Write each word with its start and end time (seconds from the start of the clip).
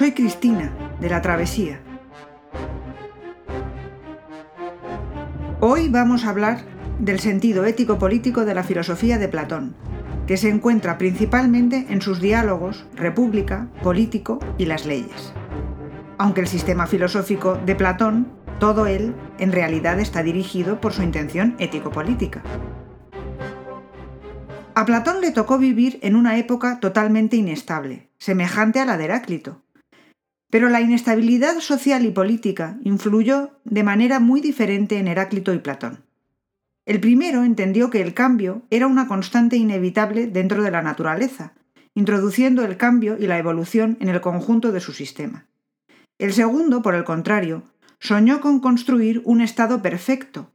Soy 0.00 0.12
Cristina, 0.12 0.72
de 0.98 1.10
la 1.10 1.20
Travesía. 1.20 1.78
Hoy 5.60 5.90
vamos 5.90 6.24
a 6.24 6.30
hablar 6.30 6.62
del 6.98 7.20
sentido 7.20 7.66
ético-político 7.66 8.46
de 8.46 8.54
la 8.54 8.62
filosofía 8.62 9.18
de 9.18 9.28
Platón, 9.28 9.76
que 10.26 10.38
se 10.38 10.48
encuentra 10.48 10.96
principalmente 10.96 11.84
en 11.90 12.00
sus 12.00 12.18
diálogos 12.18 12.86
República, 12.94 13.68
Político 13.82 14.38
y 14.56 14.64
las 14.64 14.86
leyes. 14.86 15.34
Aunque 16.16 16.40
el 16.40 16.46
sistema 16.46 16.86
filosófico 16.86 17.56
de 17.56 17.74
Platón, 17.74 18.32
todo 18.58 18.86
él, 18.86 19.14
en 19.38 19.52
realidad 19.52 20.00
está 20.00 20.22
dirigido 20.22 20.80
por 20.80 20.94
su 20.94 21.02
intención 21.02 21.56
ético-política. 21.58 22.42
A 24.74 24.86
Platón 24.86 25.20
le 25.20 25.30
tocó 25.30 25.58
vivir 25.58 25.98
en 26.00 26.16
una 26.16 26.38
época 26.38 26.80
totalmente 26.80 27.36
inestable, 27.36 28.08
semejante 28.16 28.80
a 28.80 28.86
la 28.86 28.96
de 28.96 29.04
Heráclito. 29.04 29.60
Pero 30.50 30.68
la 30.68 30.80
inestabilidad 30.80 31.60
social 31.60 32.04
y 32.04 32.10
política 32.10 32.78
influyó 32.82 33.52
de 33.64 33.84
manera 33.84 34.18
muy 34.20 34.40
diferente 34.40 34.98
en 34.98 35.08
Heráclito 35.08 35.54
y 35.54 35.58
Platón. 35.58 36.04
El 36.86 37.00
primero 37.00 37.44
entendió 37.44 37.88
que 37.88 38.02
el 38.02 38.14
cambio 38.14 38.62
era 38.70 38.88
una 38.88 39.06
constante 39.06 39.56
inevitable 39.56 40.26
dentro 40.26 40.62
de 40.62 40.72
la 40.72 40.82
naturaleza, 40.82 41.52
introduciendo 41.94 42.64
el 42.64 42.76
cambio 42.76 43.16
y 43.18 43.26
la 43.26 43.38
evolución 43.38 43.96
en 44.00 44.08
el 44.08 44.20
conjunto 44.20 44.72
de 44.72 44.80
su 44.80 44.92
sistema. 44.92 45.46
El 46.18 46.32
segundo, 46.32 46.82
por 46.82 46.94
el 46.94 47.04
contrario, 47.04 47.62
soñó 48.00 48.40
con 48.40 48.60
construir 48.60 49.22
un 49.24 49.40
estado 49.40 49.82
perfecto, 49.82 50.50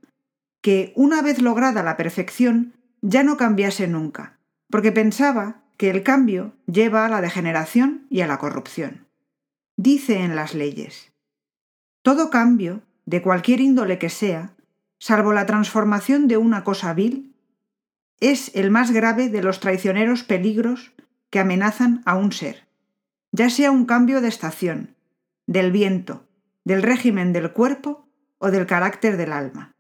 que, 0.62 0.91
una 0.95 1.22
vez 1.22 1.41
lograda 1.41 1.84
la 1.84 1.95
perfección, 1.95 2.73
ya 3.02 3.23
no 3.23 3.38
cambiase 3.38 3.88
nunca, 3.88 4.38
porque 4.70 4.91
pensaba 4.91 5.62
que 5.77 5.89
el 5.89 6.03
cambio 6.03 6.53
lleva 6.66 7.05
a 7.05 7.09
la 7.09 7.22
degeneración 7.22 8.08
y 8.09 8.22
a 8.22 8.27
la 8.27 8.39
corrupción. 8.39 9.05
Dice 9.77 10.20
en 10.20 10.36
las 10.36 10.53
leyes, 10.53 11.11
todo 12.02 12.30
cambio, 12.30 12.81
de 13.05 13.22
cualquier 13.22 13.59
índole 13.59 14.00
que 14.00 14.09
sea, 14.09 14.55
salvo 15.00 15.33
la 15.33 15.45
transformación 15.45 16.27
de 16.27 16.38
una 16.38 16.63
cosa 16.63 16.94
vil, 16.94 17.36
es 18.19 18.52
el 18.55 18.72
más 18.72 18.91
grave 18.91 19.30
de 19.30 19.44
los 19.44 19.59
traicioneros 19.59 20.23
peligros 20.23 20.94
que 21.30 21.39
amenazan 21.39 22.02
a 22.05 22.16
un 22.16 22.31
ser, 22.31 22.67
ya 23.31 23.50
sea 23.50 23.72
un 23.72 23.85
cambio 23.85 24.22
de 24.22 24.30
estación, 24.30 24.95
del 25.45 25.72
viento, 25.72 26.25
del 26.63 26.81
régimen 26.81 27.33
del 27.33 27.52
cuerpo 27.52 28.07
o 28.38 28.52
del 28.52 28.66
carácter 28.66 29.17
del 29.17 29.33
alma. 29.33 29.75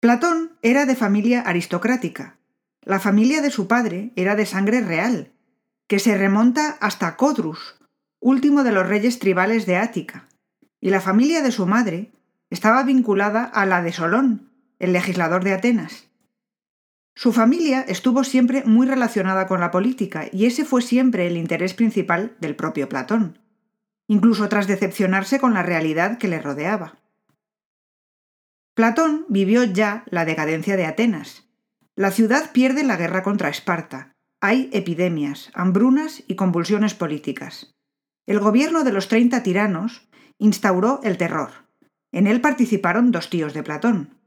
Platón 0.00 0.52
era 0.62 0.86
de 0.86 0.96
familia 0.96 1.42
aristocrática. 1.42 2.38
La 2.80 2.98
familia 2.98 3.42
de 3.42 3.50
su 3.50 3.68
padre 3.68 4.10
era 4.16 4.34
de 4.34 4.46
sangre 4.46 4.80
real, 4.80 5.30
que 5.86 5.98
se 5.98 6.16
remonta 6.16 6.76
hasta 6.80 7.16
Codrus, 7.16 7.76
último 8.20 8.64
de 8.64 8.72
los 8.72 8.88
reyes 8.88 9.18
tribales 9.18 9.66
de 9.66 9.76
Ática, 9.76 10.28
y 10.80 10.90
la 10.90 11.00
familia 11.00 11.42
de 11.42 11.52
su 11.52 11.66
madre 11.66 12.12
estaba 12.50 12.82
vinculada 12.82 13.44
a 13.44 13.66
la 13.66 13.82
de 13.82 13.92
Solón, 13.92 14.50
el 14.78 14.92
legislador 14.92 15.44
de 15.44 15.54
Atenas. 15.54 16.08
Su 17.14 17.32
familia 17.32 17.82
estuvo 17.82 18.24
siempre 18.24 18.64
muy 18.64 18.86
relacionada 18.86 19.46
con 19.46 19.60
la 19.60 19.70
política 19.70 20.26
y 20.32 20.46
ese 20.46 20.64
fue 20.64 20.82
siempre 20.82 21.26
el 21.26 21.36
interés 21.36 21.74
principal 21.74 22.36
del 22.40 22.56
propio 22.56 22.88
Platón, 22.88 23.38
incluso 24.06 24.48
tras 24.48 24.66
decepcionarse 24.66 25.38
con 25.38 25.54
la 25.54 25.62
realidad 25.62 26.18
que 26.18 26.28
le 26.28 26.40
rodeaba. 26.40 26.98
Platón 28.74 29.26
vivió 29.28 29.64
ya 29.64 30.04
la 30.06 30.24
decadencia 30.24 30.76
de 30.76 30.86
Atenas. 30.86 31.44
La 31.94 32.10
ciudad 32.10 32.52
pierde 32.52 32.84
la 32.84 32.96
guerra 32.96 33.22
contra 33.22 33.50
Esparta. 33.50 34.11
Hay 34.44 34.70
epidemias, 34.72 35.52
hambrunas 35.54 36.24
y 36.26 36.34
convulsiones 36.34 36.94
políticas. 36.94 37.76
El 38.26 38.40
gobierno 38.40 38.82
de 38.82 38.90
los 38.90 39.06
treinta 39.06 39.44
tiranos 39.44 40.08
instauró 40.36 40.98
el 41.04 41.16
terror. 41.16 41.50
En 42.10 42.26
él 42.26 42.40
participaron 42.40 43.12
dos 43.12 43.30
tíos 43.30 43.54
de 43.54 43.62
Platón. 43.62 44.18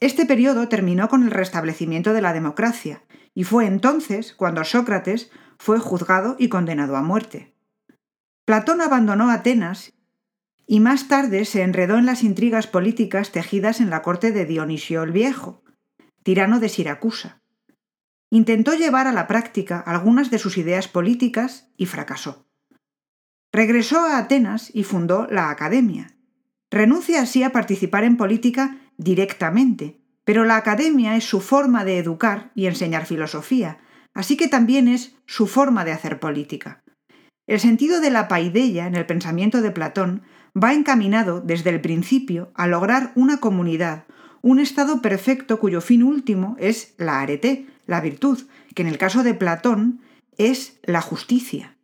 Este 0.00 0.26
periodo 0.26 0.66
terminó 0.66 1.08
con 1.08 1.22
el 1.22 1.30
restablecimiento 1.30 2.12
de 2.12 2.22
la 2.22 2.32
democracia, 2.32 3.04
y 3.32 3.44
fue 3.44 3.66
entonces 3.66 4.34
cuando 4.34 4.64
Sócrates 4.64 5.30
fue 5.60 5.78
juzgado 5.78 6.34
y 6.36 6.48
condenado 6.48 6.96
a 6.96 7.02
muerte. 7.02 7.54
Platón 8.44 8.80
abandonó 8.80 9.30
Atenas 9.30 9.92
y 10.66 10.80
más 10.80 11.06
tarde 11.06 11.44
se 11.44 11.62
enredó 11.62 11.98
en 11.98 12.06
las 12.06 12.24
intrigas 12.24 12.66
políticas 12.66 13.30
tejidas 13.30 13.80
en 13.80 13.90
la 13.90 14.02
corte 14.02 14.32
de 14.32 14.44
Dionisio 14.44 15.04
el 15.04 15.12
Viejo, 15.12 15.62
tirano 16.24 16.58
de 16.58 16.68
Siracusa. 16.68 17.39
Intentó 18.30 18.74
llevar 18.74 19.08
a 19.08 19.12
la 19.12 19.26
práctica 19.26 19.80
algunas 19.80 20.30
de 20.30 20.38
sus 20.38 20.56
ideas 20.56 20.86
políticas 20.86 21.68
y 21.76 21.86
fracasó. 21.86 22.46
Regresó 23.52 23.98
a 23.98 24.18
Atenas 24.18 24.70
y 24.72 24.84
fundó 24.84 25.26
la 25.28 25.50
Academia. 25.50 26.14
Renuncia 26.70 27.22
así 27.22 27.42
a 27.42 27.50
participar 27.50 28.04
en 28.04 28.16
política 28.16 28.78
directamente, 28.96 30.00
pero 30.24 30.44
la 30.44 30.56
Academia 30.56 31.16
es 31.16 31.24
su 31.24 31.40
forma 31.40 31.84
de 31.84 31.98
educar 31.98 32.52
y 32.54 32.66
enseñar 32.66 33.06
filosofía, 33.06 33.78
así 34.14 34.36
que 34.36 34.46
también 34.46 34.86
es 34.86 35.16
su 35.26 35.48
forma 35.48 35.84
de 35.84 35.90
hacer 35.90 36.20
política. 36.20 36.84
El 37.48 37.58
sentido 37.58 38.00
de 38.00 38.10
la 38.10 38.28
paideia 38.28 38.86
en 38.86 38.94
el 38.94 39.06
pensamiento 39.06 39.60
de 39.60 39.72
Platón 39.72 40.22
va 40.56 40.72
encaminado 40.72 41.40
desde 41.40 41.70
el 41.70 41.80
principio 41.80 42.52
a 42.54 42.68
lograr 42.68 43.10
una 43.16 43.38
comunidad, 43.38 44.04
un 44.42 44.60
estado 44.60 45.02
perfecto 45.02 45.58
cuyo 45.58 45.80
fin 45.80 46.04
último 46.04 46.54
es 46.60 46.94
la 46.96 47.20
arete, 47.20 47.66
la 47.86 48.00
virtud, 48.00 48.40
que 48.74 48.82
en 48.82 48.88
el 48.88 48.98
caso 48.98 49.22
de 49.22 49.34
Platón 49.34 50.00
es 50.36 50.78
la 50.82 51.00
justicia. 51.00 51.76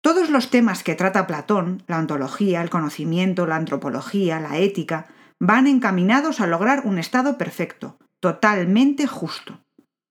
Todos 0.00 0.30
los 0.30 0.50
temas 0.50 0.84
que 0.84 0.94
trata 0.94 1.26
Platón, 1.26 1.82
la 1.88 1.98
ontología, 1.98 2.62
el 2.62 2.70
conocimiento, 2.70 3.46
la 3.46 3.56
antropología, 3.56 4.38
la 4.38 4.58
ética, 4.58 5.08
van 5.40 5.66
encaminados 5.66 6.40
a 6.40 6.46
lograr 6.46 6.86
un 6.86 6.98
estado 6.98 7.36
perfecto, 7.36 7.98
totalmente 8.20 9.06
justo. 9.06 9.64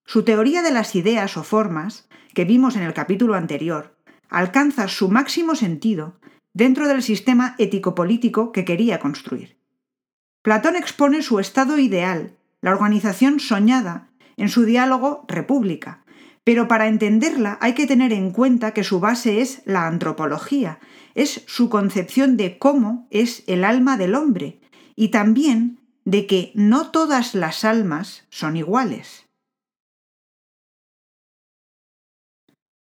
Su 0.06 0.24
teoría 0.24 0.62
de 0.62 0.72
las 0.72 0.96
ideas 0.96 1.38
o 1.38 1.44
formas, 1.44 2.10
que 2.34 2.46
vimos 2.46 2.76
en 2.76 2.84
el 2.84 2.94
capítulo 2.94 3.36
anterior, 3.36 3.96
alcanza 4.30 4.88
su 4.88 5.10
máximo 5.10 5.56
sentido 5.56 6.20
dentro 6.54 6.88
del 6.88 7.02
sistema 7.02 7.56
ético-político 7.58 8.52
que 8.52 8.66
quería 8.66 9.00
construir. 9.00 9.58
Platón 10.42 10.76
expone 10.76 11.22
su 11.22 11.40
estado 11.40 11.80
ideal, 11.80 12.38
la 12.62 12.72
organización 12.72 13.40
soñada, 13.40 14.10
en 14.38 14.50
su 14.50 14.66
diálogo 14.66 15.26
República, 15.28 16.06
pero 16.44 16.68
para 16.68 16.88
entenderla 16.88 17.58
hay 17.60 17.74
que 17.74 17.88
tener 17.88 18.14
en 18.14 18.32
cuenta 18.32 18.74
que 18.74 18.84
su 18.84 19.00
base 19.00 19.42
es 19.42 19.62
la 19.66 19.88
antropología, 19.88 20.80
es 21.16 21.44
su 21.48 21.70
concepción 21.70 22.38
de 22.38 22.58
cómo 22.58 23.08
es 23.10 23.44
el 23.48 23.64
alma 23.64 23.98
del 23.98 24.16
hombre 24.16 24.62
y 24.96 25.10
también 25.10 25.80
de 26.06 26.28
que 26.28 26.52
no 26.54 26.92
todas 26.92 27.34
las 27.34 27.66
almas 27.66 28.26
son 28.30 28.58
iguales. 28.58 29.26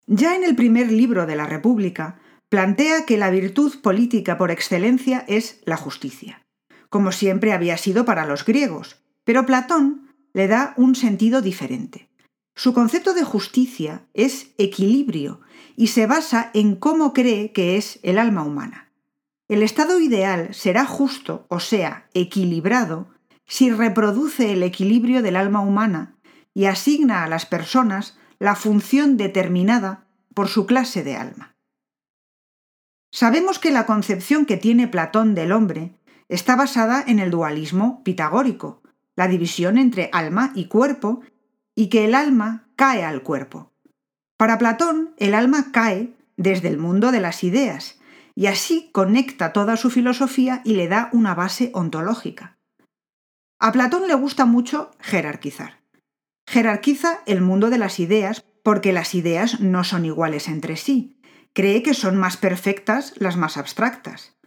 Ya 0.06 0.36
en 0.36 0.44
el 0.44 0.56
primer 0.56 0.92
libro 0.92 1.26
de 1.26 1.36
la 1.36 1.48
República, 1.48 2.20
plantea 2.48 3.06
que 3.06 3.18
la 3.18 3.30
virtud 3.30 3.82
política 3.82 4.38
por 4.38 4.52
excelencia 4.52 5.26
es 5.28 5.62
la 5.66 5.76
justicia, 5.76 6.46
como 6.90 7.12
siempre 7.12 7.52
había 7.52 7.78
sido 7.78 8.06
para 8.06 8.26
los 8.26 8.46
griegos, 8.46 9.04
pero 9.28 9.46
Platón 9.46 10.14
le 10.32 10.48
da 10.48 10.74
un 10.78 10.96
sentido 10.96 11.42
diferente. 11.42 12.10
Su 12.56 12.74
concepto 12.74 13.14
de 13.14 13.26
justicia 13.26 14.08
es 14.14 14.54
equilibrio 14.58 15.42
y 15.76 15.88
se 15.88 16.08
basa 16.08 16.50
en 16.54 16.78
cómo 16.78 17.12
cree 17.12 17.52
que 17.52 17.76
es 17.76 18.00
el 18.04 18.20
alma 18.20 18.44
humana. 18.44 18.90
El 19.50 19.64
estado 19.64 20.00
ideal 20.00 20.54
será 20.54 20.86
justo, 20.86 21.46
o 21.50 21.60
sea, 21.60 22.08
equilibrado, 22.14 23.10
si 23.46 23.70
reproduce 23.70 24.54
el 24.54 24.64
equilibrio 24.64 25.22
del 25.22 25.36
alma 25.36 25.60
humana 25.60 26.16
y 26.54 26.68
asigna 26.68 27.26
a 27.26 27.28
las 27.28 27.46
personas 27.46 28.18
la 28.40 28.56
función 28.56 29.18
determinada 29.18 30.08
por 30.34 30.48
su 30.48 30.66
clase 30.66 31.04
de 31.04 31.18
alma. 31.18 31.58
Sabemos 33.12 33.60
que 33.60 33.72
la 33.72 33.86
concepción 33.86 34.46
que 34.46 34.56
tiene 34.56 34.88
Platón 34.88 35.36
del 35.36 35.52
hombre 35.52 36.00
está 36.30 36.56
basada 36.56 37.04
en 37.06 37.20
el 37.20 37.30
dualismo 37.30 38.02
pitagórico, 38.06 38.84
la 39.18 39.28
división 39.28 39.78
entre 39.78 40.10
alma 40.14 40.54
y 40.56 40.68
cuerpo, 40.68 41.22
y 41.76 41.90
que 41.90 42.06
el 42.06 42.16
alma 42.16 42.70
cae 42.78 43.04
al 43.04 43.24
cuerpo. 43.24 43.74
Para 44.38 44.58
Platón, 44.58 45.14
el 45.18 45.34
alma 45.34 45.72
cae 45.74 46.16
desde 46.38 46.70
el 46.70 46.78
mundo 46.78 47.12
de 47.12 47.20
las 47.20 47.44
ideas, 47.44 48.00
y 48.36 48.46
así 48.46 48.92
conecta 48.94 49.52
toda 49.52 49.76
su 49.76 49.90
filosofía 49.90 50.62
y 50.64 50.76
le 50.76 50.88
da 50.88 51.10
una 51.12 51.34
base 51.34 51.72
ontológica. 51.74 52.58
A 53.60 53.72
Platón 53.72 54.08
le 54.08 54.14
gusta 54.14 54.46
mucho 54.46 54.92
jerarquizar. 55.00 55.82
Jerarquiza 56.48 57.22
el 57.26 57.42
mundo 57.42 57.72
de 57.72 57.80
las 57.80 58.00
ideas 58.00 58.46
porque 58.64 58.94
las 58.94 59.16
ideas 59.16 59.60
no 59.60 59.84
son 59.84 60.06
iguales 60.06 60.48
entre 60.48 60.78
sí. 60.78 61.20
Cree 61.54 61.82
que 61.82 61.96
son 61.96 62.18
más 62.18 62.38
perfectas 62.38 63.16
las 63.18 63.36
más 63.36 63.58
abstractas. 63.58 64.38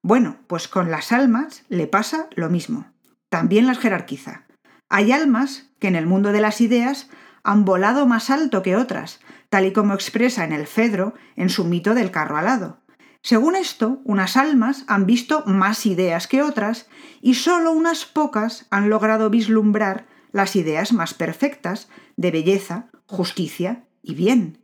Bueno, 0.00 0.38
pues 0.46 0.68
con 0.68 0.92
las 0.92 1.10
almas 1.10 1.64
le 1.68 1.88
pasa 1.88 2.28
lo 2.36 2.48
mismo. 2.48 2.92
También 3.30 3.66
las 3.66 3.78
jerarquiza. 3.78 4.44
Hay 4.90 5.12
almas 5.12 5.70
que 5.78 5.88
en 5.88 5.96
el 5.96 6.06
mundo 6.06 6.32
de 6.32 6.40
las 6.40 6.60
ideas 6.60 7.08
han 7.42 7.64
volado 7.64 8.06
más 8.06 8.28
alto 8.28 8.62
que 8.62 8.76
otras, 8.76 9.20
tal 9.48 9.64
y 9.64 9.72
como 9.72 9.94
expresa 9.94 10.44
en 10.44 10.52
el 10.52 10.66
Fedro 10.66 11.14
en 11.36 11.48
su 11.48 11.64
mito 11.64 11.94
del 11.94 12.10
carro 12.10 12.36
alado. 12.36 12.80
Según 13.22 13.54
esto, 13.54 14.00
unas 14.04 14.36
almas 14.36 14.84
han 14.88 15.06
visto 15.06 15.44
más 15.46 15.86
ideas 15.86 16.26
que 16.26 16.42
otras 16.42 16.88
y 17.20 17.34
solo 17.34 17.70
unas 17.72 18.04
pocas 18.04 18.66
han 18.70 18.90
logrado 18.90 19.30
vislumbrar 19.30 20.06
las 20.32 20.56
ideas 20.56 20.92
más 20.92 21.14
perfectas 21.14 21.88
de 22.16 22.30
belleza, 22.30 22.86
justicia 23.06 23.84
y 24.02 24.14
bien. 24.14 24.58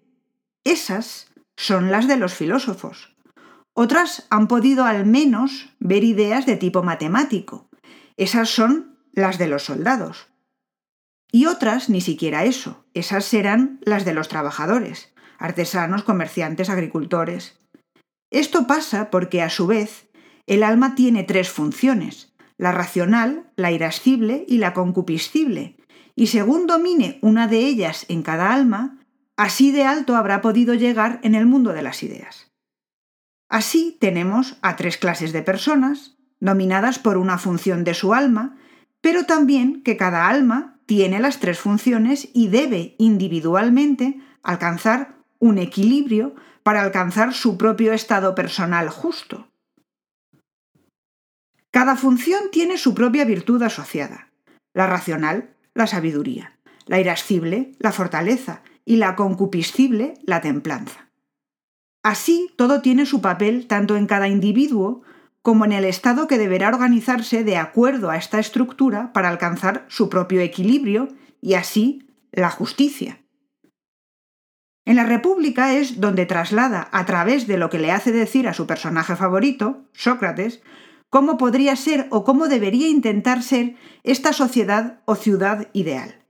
Esas 0.64 1.32
son 1.56 1.90
las 1.90 2.08
de 2.08 2.16
los 2.16 2.34
filósofos. 2.34 3.14
Otras 3.74 4.26
han 4.30 4.48
podido 4.48 4.84
al 4.84 5.04
menos 5.04 5.74
ver 5.78 6.02
ideas 6.02 6.46
de 6.46 6.56
tipo 6.56 6.82
matemático. 6.82 7.65
Esas 8.16 8.48
son 8.48 8.98
las 9.12 9.38
de 9.38 9.48
los 9.48 9.64
soldados. 9.64 10.28
Y 11.32 11.46
otras 11.46 11.88
ni 11.88 12.00
siquiera 12.00 12.44
eso. 12.44 12.84
Esas 12.94 13.24
serán 13.24 13.80
las 13.82 14.04
de 14.04 14.14
los 14.14 14.28
trabajadores, 14.28 15.12
artesanos, 15.38 16.02
comerciantes, 16.02 16.70
agricultores. 16.70 17.58
Esto 18.30 18.66
pasa 18.66 19.10
porque, 19.10 19.42
a 19.42 19.50
su 19.50 19.66
vez, 19.66 20.08
el 20.46 20.62
alma 20.62 20.94
tiene 20.94 21.24
tres 21.24 21.50
funciones, 21.50 22.32
la 22.56 22.72
racional, 22.72 23.50
la 23.56 23.70
irascible 23.70 24.44
y 24.48 24.58
la 24.58 24.72
concupiscible, 24.72 25.76
y 26.14 26.28
según 26.28 26.66
domine 26.66 27.18
una 27.20 27.46
de 27.46 27.58
ellas 27.58 28.06
en 28.08 28.22
cada 28.22 28.52
alma, 28.52 28.98
así 29.36 29.70
de 29.70 29.84
alto 29.84 30.16
habrá 30.16 30.40
podido 30.40 30.74
llegar 30.74 31.20
en 31.22 31.34
el 31.34 31.46
mundo 31.46 31.72
de 31.72 31.82
las 31.82 32.02
ideas. 32.02 32.50
Así 33.48 33.96
tenemos 34.00 34.56
a 34.62 34.76
tres 34.76 34.96
clases 34.96 35.32
de 35.32 35.42
personas, 35.42 36.15
dominadas 36.40 36.98
por 36.98 37.16
una 37.16 37.38
función 37.38 37.84
de 37.84 37.94
su 37.94 38.14
alma, 38.14 38.56
pero 39.00 39.24
también 39.24 39.82
que 39.82 39.96
cada 39.96 40.28
alma 40.28 40.78
tiene 40.86 41.18
las 41.18 41.40
tres 41.40 41.58
funciones 41.58 42.28
y 42.32 42.48
debe 42.48 42.94
individualmente 42.98 44.20
alcanzar 44.42 45.16
un 45.38 45.58
equilibrio 45.58 46.34
para 46.62 46.82
alcanzar 46.82 47.34
su 47.34 47.56
propio 47.58 47.92
estado 47.92 48.34
personal 48.34 48.88
justo. 48.88 49.48
Cada 51.70 51.96
función 51.96 52.44
tiene 52.50 52.78
su 52.78 52.94
propia 52.94 53.24
virtud 53.24 53.62
asociada. 53.62 54.30
La 54.72 54.86
racional, 54.86 55.50
la 55.74 55.86
sabiduría. 55.86 56.58
La 56.86 57.00
irascible, 57.00 57.72
la 57.78 57.92
fortaleza. 57.92 58.62
Y 58.84 58.96
la 58.96 59.14
concupiscible, 59.14 60.14
la 60.24 60.40
templanza. 60.40 61.10
Así, 62.02 62.50
todo 62.56 62.80
tiene 62.80 63.04
su 63.04 63.20
papel 63.20 63.66
tanto 63.66 63.96
en 63.96 64.06
cada 64.06 64.28
individuo 64.28 65.02
como 65.46 65.64
en 65.64 65.70
el 65.70 65.84
Estado 65.84 66.26
que 66.26 66.38
deberá 66.38 66.70
organizarse 66.70 67.44
de 67.44 67.56
acuerdo 67.56 68.10
a 68.10 68.16
esta 68.16 68.40
estructura 68.40 69.12
para 69.12 69.28
alcanzar 69.28 69.86
su 69.86 70.08
propio 70.08 70.40
equilibrio 70.40 71.06
y 71.40 71.54
así 71.54 72.10
la 72.32 72.50
justicia. 72.50 73.20
En 74.84 74.96
la 74.96 75.04
República 75.04 75.72
es 75.72 76.00
donde 76.00 76.26
traslada, 76.26 76.88
a 76.90 77.06
través 77.06 77.46
de 77.46 77.58
lo 77.58 77.70
que 77.70 77.78
le 77.78 77.92
hace 77.92 78.10
decir 78.10 78.48
a 78.48 78.54
su 78.54 78.66
personaje 78.66 79.14
favorito, 79.14 79.84
Sócrates, 79.92 80.64
cómo 81.10 81.38
podría 81.38 81.76
ser 81.76 82.08
o 82.10 82.24
cómo 82.24 82.48
debería 82.48 82.88
intentar 82.88 83.40
ser 83.44 83.76
esta 84.02 84.32
sociedad 84.32 85.00
o 85.04 85.14
ciudad 85.14 85.68
ideal. 85.72 86.24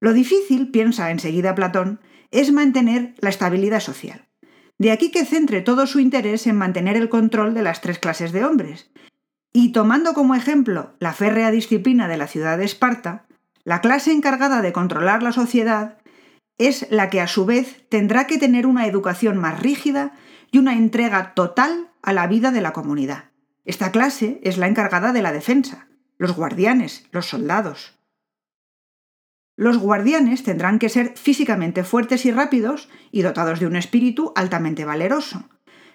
Lo 0.00 0.12
difícil, 0.12 0.72
piensa 0.72 1.12
enseguida 1.12 1.54
Platón, 1.54 2.00
es 2.32 2.50
mantener 2.50 3.14
la 3.20 3.30
estabilidad 3.30 3.78
social. 3.78 4.26
De 4.82 4.90
aquí 4.90 5.12
que 5.12 5.24
centre 5.24 5.60
todo 5.60 5.86
su 5.86 6.00
interés 6.00 6.44
en 6.48 6.56
mantener 6.56 6.96
el 6.96 7.08
control 7.08 7.54
de 7.54 7.62
las 7.62 7.80
tres 7.82 8.00
clases 8.00 8.32
de 8.32 8.44
hombres. 8.44 8.90
Y 9.52 9.70
tomando 9.70 10.12
como 10.12 10.34
ejemplo 10.34 10.96
la 10.98 11.12
férrea 11.12 11.52
disciplina 11.52 12.08
de 12.08 12.16
la 12.16 12.26
ciudad 12.26 12.58
de 12.58 12.64
Esparta, 12.64 13.26
la 13.62 13.80
clase 13.80 14.10
encargada 14.10 14.60
de 14.60 14.72
controlar 14.72 15.22
la 15.22 15.30
sociedad 15.30 15.98
es 16.58 16.88
la 16.90 17.10
que 17.10 17.20
a 17.20 17.28
su 17.28 17.46
vez 17.46 17.88
tendrá 17.90 18.26
que 18.26 18.38
tener 18.38 18.66
una 18.66 18.88
educación 18.88 19.36
más 19.36 19.60
rígida 19.60 20.14
y 20.50 20.58
una 20.58 20.72
entrega 20.72 21.32
total 21.34 21.90
a 22.02 22.12
la 22.12 22.26
vida 22.26 22.50
de 22.50 22.60
la 22.60 22.72
comunidad. 22.72 23.26
Esta 23.64 23.92
clase 23.92 24.40
es 24.42 24.58
la 24.58 24.66
encargada 24.66 25.12
de 25.12 25.22
la 25.22 25.30
defensa, 25.30 25.86
los 26.18 26.34
guardianes, 26.34 27.06
los 27.12 27.26
soldados. 27.26 28.01
Los 29.56 29.78
guardianes 29.78 30.42
tendrán 30.42 30.78
que 30.78 30.88
ser 30.88 31.12
físicamente 31.16 31.84
fuertes 31.84 32.24
y 32.24 32.30
rápidos 32.30 32.88
y 33.10 33.22
dotados 33.22 33.60
de 33.60 33.66
un 33.66 33.76
espíritu 33.76 34.32
altamente 34.34 34.84
valeroso, 34.84 35.48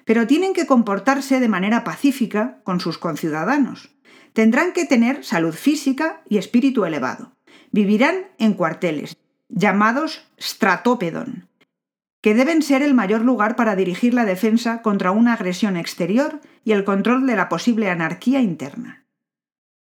pero 0.06 0.28
tienen 0.28 0.54
que 0.54 0.68
comportarse 0.68 1.40
de 1.40 1.50
manera 1.50 1.84
pacífica 1.84 2.62
con 2.64 2.80
sus 2.80 2.98
conciudadanos. 2.98 3.96
Tendrán 4.34 4.74
que 4.74 4.86
tener 4.86 5.24
salud 5.26 5.54
física 5.54 6.22
y 6.30 6.38
espíritu 6.38 6.86
elevado. 6.86 7.36
Vivirán 7.72 8.28
en 8.38 8.54
cuarteles, 8.54 9.18
llamados 9.50 10.24
stratópedon, 10.40 11.48
que 12.22 12.36
deben 12.36 12.62
ser 12.62 12.84
el 12.84 12.94
mayor 12.94 13.22
lugar 13.22 13.56
para 13.56 13.76
dirigir 13.76 14.14
la 14.14 14.26
defensa 14.26 14.82
contra 14.82 15.12
una 15.12 15.34
agresión 15.34 15.78
exterior 15.78 16.42
y 16.64 16.74
el 16.74 16.84
control 16.84 17.26
de 17.26 17.36
la 17.36 17.50
posible 17.50 17.90
anarquía 17.90 18.40
interna. 18.40 19.06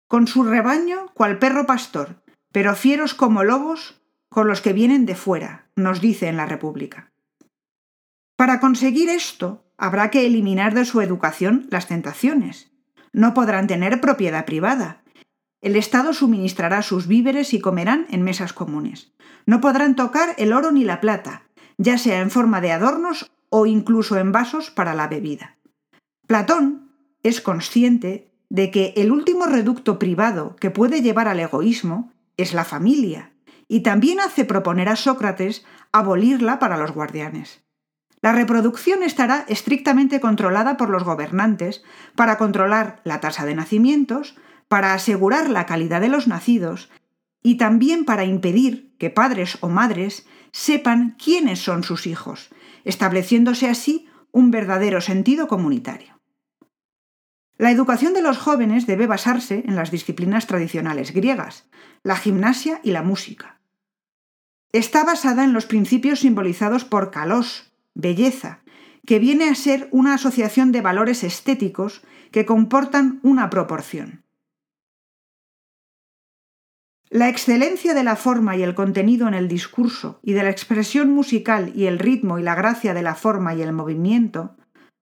Con 0.08 0.28
su 0.28 0.44
rebaño, 0.44 1.10
cual 1.14 1.38
perro 1.38 1.66
pastor, 1.66 2.22
pero 2.56 2.74
fieros 2.74 3.12
como 3.12 3.44
lobos 3.44 4.00
con 4.30 4.48
los 4.48 4.62
que 4.62 4.72
vienen 4.72 5.04
de 5.04 5.14
fuera, 5.14 5.66
nos 5.76 6.00
dice 6.00 6.28
en 6.28 6.38
la 6.38 6.46
República. 6.46 7.12
Para 8.34 8.60
conseguir 8.60 9.10
esto, 9.10 9.66
habrá 9.76 10.10
que 10.10 10.24
eliminar 10.24 10.72
de 10.72 10.86
su 10.86 11.02
educación 11.02 11.66
las 11.68 11.86
tentaciones. 11.86 12.70
No 13.12 13.34
podrán 13.34 13.66
tener 13.66 14.00
propiedad 14.00 14.46
privada. 14.46 15.02
El 15.60 15.76
Estado 15.76 16.14
suministrará 16.14 16.80
sus 16.80 17.06
víveres 17.06 17.52
y 17.52 17.60
comerán 17.60 18.06
en 18.08 18.22
mesas 18.22 18.54
comunes. 18.54 19.12
No 19.44 19.60
podrán 19.60 19.94
tocar 19.94 20.34
el 20.38 20.54
oro 20.54 20.72
ni 20.72 20.82
la 20.82 21.02
plata, 21.02 21.42
ya 21.76 21.98
sea 21.98 22.22
en 22.22 22.30
forma 22.30 22.62
de 22.62 22.72
adornos 22.72 23.30
o 23.50 23.66
incluso 23.66 24.16
en 24.16 24.32
vasos 24.32 24.70
para 24.70 24.94
la 24.94 25.08
bebida. 25.08 25.58
Platón 26.26 26.90
es 27.22 27.42
consciente 27.42 28.32
de 28.48 28.70
que 28.70 28.94
el 28.96 29.12
último 29.12 29.44
reducto 29.44 29.98
privado 29.98 30.56
que 30.56 30.70
puede 30.70 31.02
llevar 31.02 31.28
al 31.28 31.40
egoísmo 31.40 32.15
es 32.36 32.54
la 32.54 32.64
familia, 32.64 33.32
y 33.68 33.80
también 33.80 34.20
hace 34.20 34.44
proponer 34.44 34.88
a 34.88 34.96
Sócrates 34.96 35.64
abolirla 35.92 36.58
para 36.58 36.76
los 36.76 36.92
guardianes. 36.92 37.62
La 38.20 38.32
reproducción 38.32 39.02
estará 39.02 39.44
estrictamente 39.48 40.20
controlada 40.20 40.76
por 40.76 40.88
los 40.88 41.04
gobernantes 41.04 41.82
para 42.14 42.38
controlar 42.38 43.00
la 43.04 43.20
tasa 43.20 43.44
de 43.44 43.54
nacimientos, 43.54 44.36
para 44.68 44.94
asegurar 44.94 45.48
la 45.50 45.66
calidad 45.66 46.00
de 46.00 46.08
los 46.08 46.26
nacidos 46.26 46.90
y 47.42 47.56
también 47.56 48.04
para 48.04 48.24
impedir 48.24 48.96
que 48.98 49.10
padres 49.10 49.58
o 49.60 49.68
madres 49.68 50.26
sepan 50.50 51.16
quiénes 51.22 51.60
son 51.60 51.84
sus 51.84 52.06
hijos, 52.06 52.48
estableciéndose 52.84 53.68
así 53.68 54.08
un 54.32 54.50
verdadero 54.50 55.00
sentido 55.00 55.46
comunitario. 55.46 56.15
La 57.58 57.70
educación 57.70 58.12
de 58.12 58.20
los 58.20 58.36
jóvenes 58.36 58.86
debe 58.86 59.06
basarse 59.06 59.64
en 59.66 59.76
las 59.76 59.90
disciplinas 59.90 60.46
tradicionales 60.46 61.12
griegas, 61.12 61.66
la 62.02 62.16
gimnasia 62.16 62.80
y 62.82 62.90
la 62.90 63.02
música. 63.02 63.60
Está 64.72 65.04
basada 65.04 65.42
en 65.44 65.54
los 65.54 65.64
principios 65.64 66.20
simbolizados 66.20 66.84
por 66.84 67.10
kalos, 67.10 67.72
belleza, 67.94 68.60
que 69.06 69.18
viene 69.18 69.48
a 69.48 69.54
ser 69.54 69.88
una 69.90 70.14
asociación 70.14 70.70
de 70.70 70.82
valores 70.82 71.24
estéticos 71.24 72.02
que 72.30 72.44
comportan 72.44 73.20
una 73.22 73.48
proporción. 73.48 74.24
La 77.08 77.28
excelencia 77.28 77.94
de 77.94 78.02
la 78.02 78.16
forma 78.16 78.56
y 78.56 78.64
el 78.64 78.74
contenido 78.74 79.28
en 79.28 79.34
el 79.34 79.48
discurso 79.48 80.18
y 80.22 80.32
de 80.32 80.42
la 80.42 80.50
expresión 80.50 81.10
musical 81.10 81.72
y 81.74 81.86
el 81.86 82.00
ritmo 82.00 82.38
y 82.38 82.42
la 82.42 82.56
gracia 82.56 82.92
de 82.92 83.02
la 83.02 83.14
forma 83.14 83.54
y 83.54 83.62
el 83.62 83.72
movimiento 83.72 84.56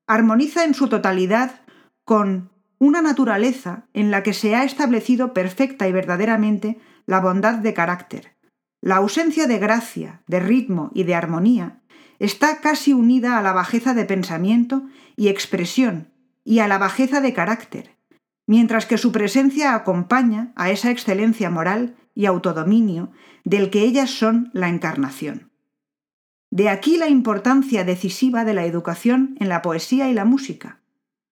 armoniza 0.06 0.64
en 0.64 0.74
su 0.74 0.88
totalidad 0.88 1.63
con 2.04 2.50
una 2.78 3.02
naturaleza 3.02 3.86
en 3.94 4.10
la 4.10 4.22
que 4.22 4.34
se 4.34 4.54
ha 4.54 4.64
establecido 4.64 5.32
perfecta 5.32 5.88
y 5.88 5.92
verdaderamente 5.92 6.78
la 7.06 7.20
bondad 7.20 7.54
de 7.54 7.74
carácter. 7.74 8.36
La 8.80 8.96
ausencia 8.96 9.46
de 9.46 9.58
gracia, 9.58 10.22
de 10.26 10.40
ritmo 10.40 10.90
y 10.94 11.04
de 11.04 11.14
armonía 11.14 11.80
está 12.18 12.60
casi 12.60 12.92
unida 12.92 13.38
a 13.38 13.42
la 13.42 13.52
bajeza 13.52 13.94
de 13.94 14.04
pensamiento 14.04 14.82
y 15.16 15.28
expresión 15.28 16.12
y 16.44 16.58
a 16.58 16.68
la 16.68 16.78
bajeza 16.78 17.20
de 17.20 17.32
carácter, 17.32 17.96
mientras 18.46 18.86
que 18.86 18.98
su 18.98 19.10
presencia 19.10 19.74
acompaña 19.74 20.52
a 20.56 20.70
esa 20.70 20.90
excelencia 20.90 21.48
moral 21.48 21.96
y 22.14 22.26
autodominio 22.26 23.10
del 23.44 23.70
que 23.70 23.80
ellas 23.80 24.10
son 24.10 24.50
la 24.52 24.68
encarnación. 24.68 25.50
De 26.50 26.68
aquí 26.68 26.98
la 26.98 27.08
importancia 27.08 27.84
decisiva 27.84 28.44
de 28.44 28.54
la 28.54 28.64
educación 28.64 29.36
en 29.40 29.48
la 29.48 29.62
poesía 29.62 30.08
y 30.08 30.14
la 30.14 30.24
música. 30.24 30.83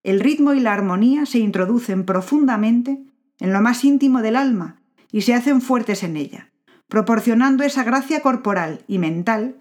El 0.03 0.21
ritmo 0.21 0.53
y 0.53 0.61
la 0.61 0.73
armonía 0.73 1.27
se 1.27 1.39
introducen 1.39 2.05
profundamente 2.05 3.03
en 3.39 3.53
lo 3.53 3.61
más 3.61 3.85
íntimo 3.85 4.21
del 4.23 4.37
alma 4.37 4.83
y 5.13 5.23
se 5.23 5.35
hacen 5.35 5.61
fuertes 5.61 6.03
en 6.03 6.17
ella, 6.17 6.51
proporcionando 6.89 7.65
esa 7.65 7.85
gracia 7.85 8.21
corporal 8.21 8.85
y 8.89 8.99
mental 8.99 9.59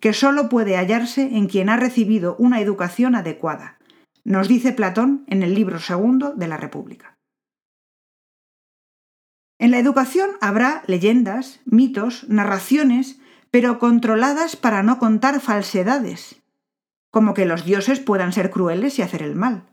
que 0.00 0.12
sólo 0.12 0.48
puede 0.48 0.76
hallarse 0.76 1.36
en 1.36 1.46
quien 1.46 1.68
ha 1.68 1.76
recibido 1.76 2.36
una 2.38 2.60
educación 2.60 3.14
adecuada, 3.14 3.78
nos 4.24 4.48
dice 4.48 4.72
Platón 4.72 5.24
en 5.28 5.42
el 5.42 5.54
libro 5.54 5.78
segundo 5.78 6.32
de 6.32 6.48
la 6.48 6.56
República. 6.56 7.18
En 9.58 9.70
la 9.70 9.78
educación 9.78 10.30
habrá 10.40 10.82
leyendas, 10.86 11.60
mitos, 11.64 12.28
narraciones, 12.28 13.20
pero 13.50 13.78
controladas 13.78 14.56
para 14.56 14.82
no 14.82 14.98
contar 14.98 15.40
falsedades, 15.40 16.42
como 17.10 17.34
que 17.34 17.46
los 17.46 17.64
dioses 17.64 18.00
puedan 18.00 18.32
ser 18.32 18.50
crueles 18.50 18.98
y 18.98 19.02
hacer 19.02 19.22
el 19.22 19.36
mal. 19.36 19.71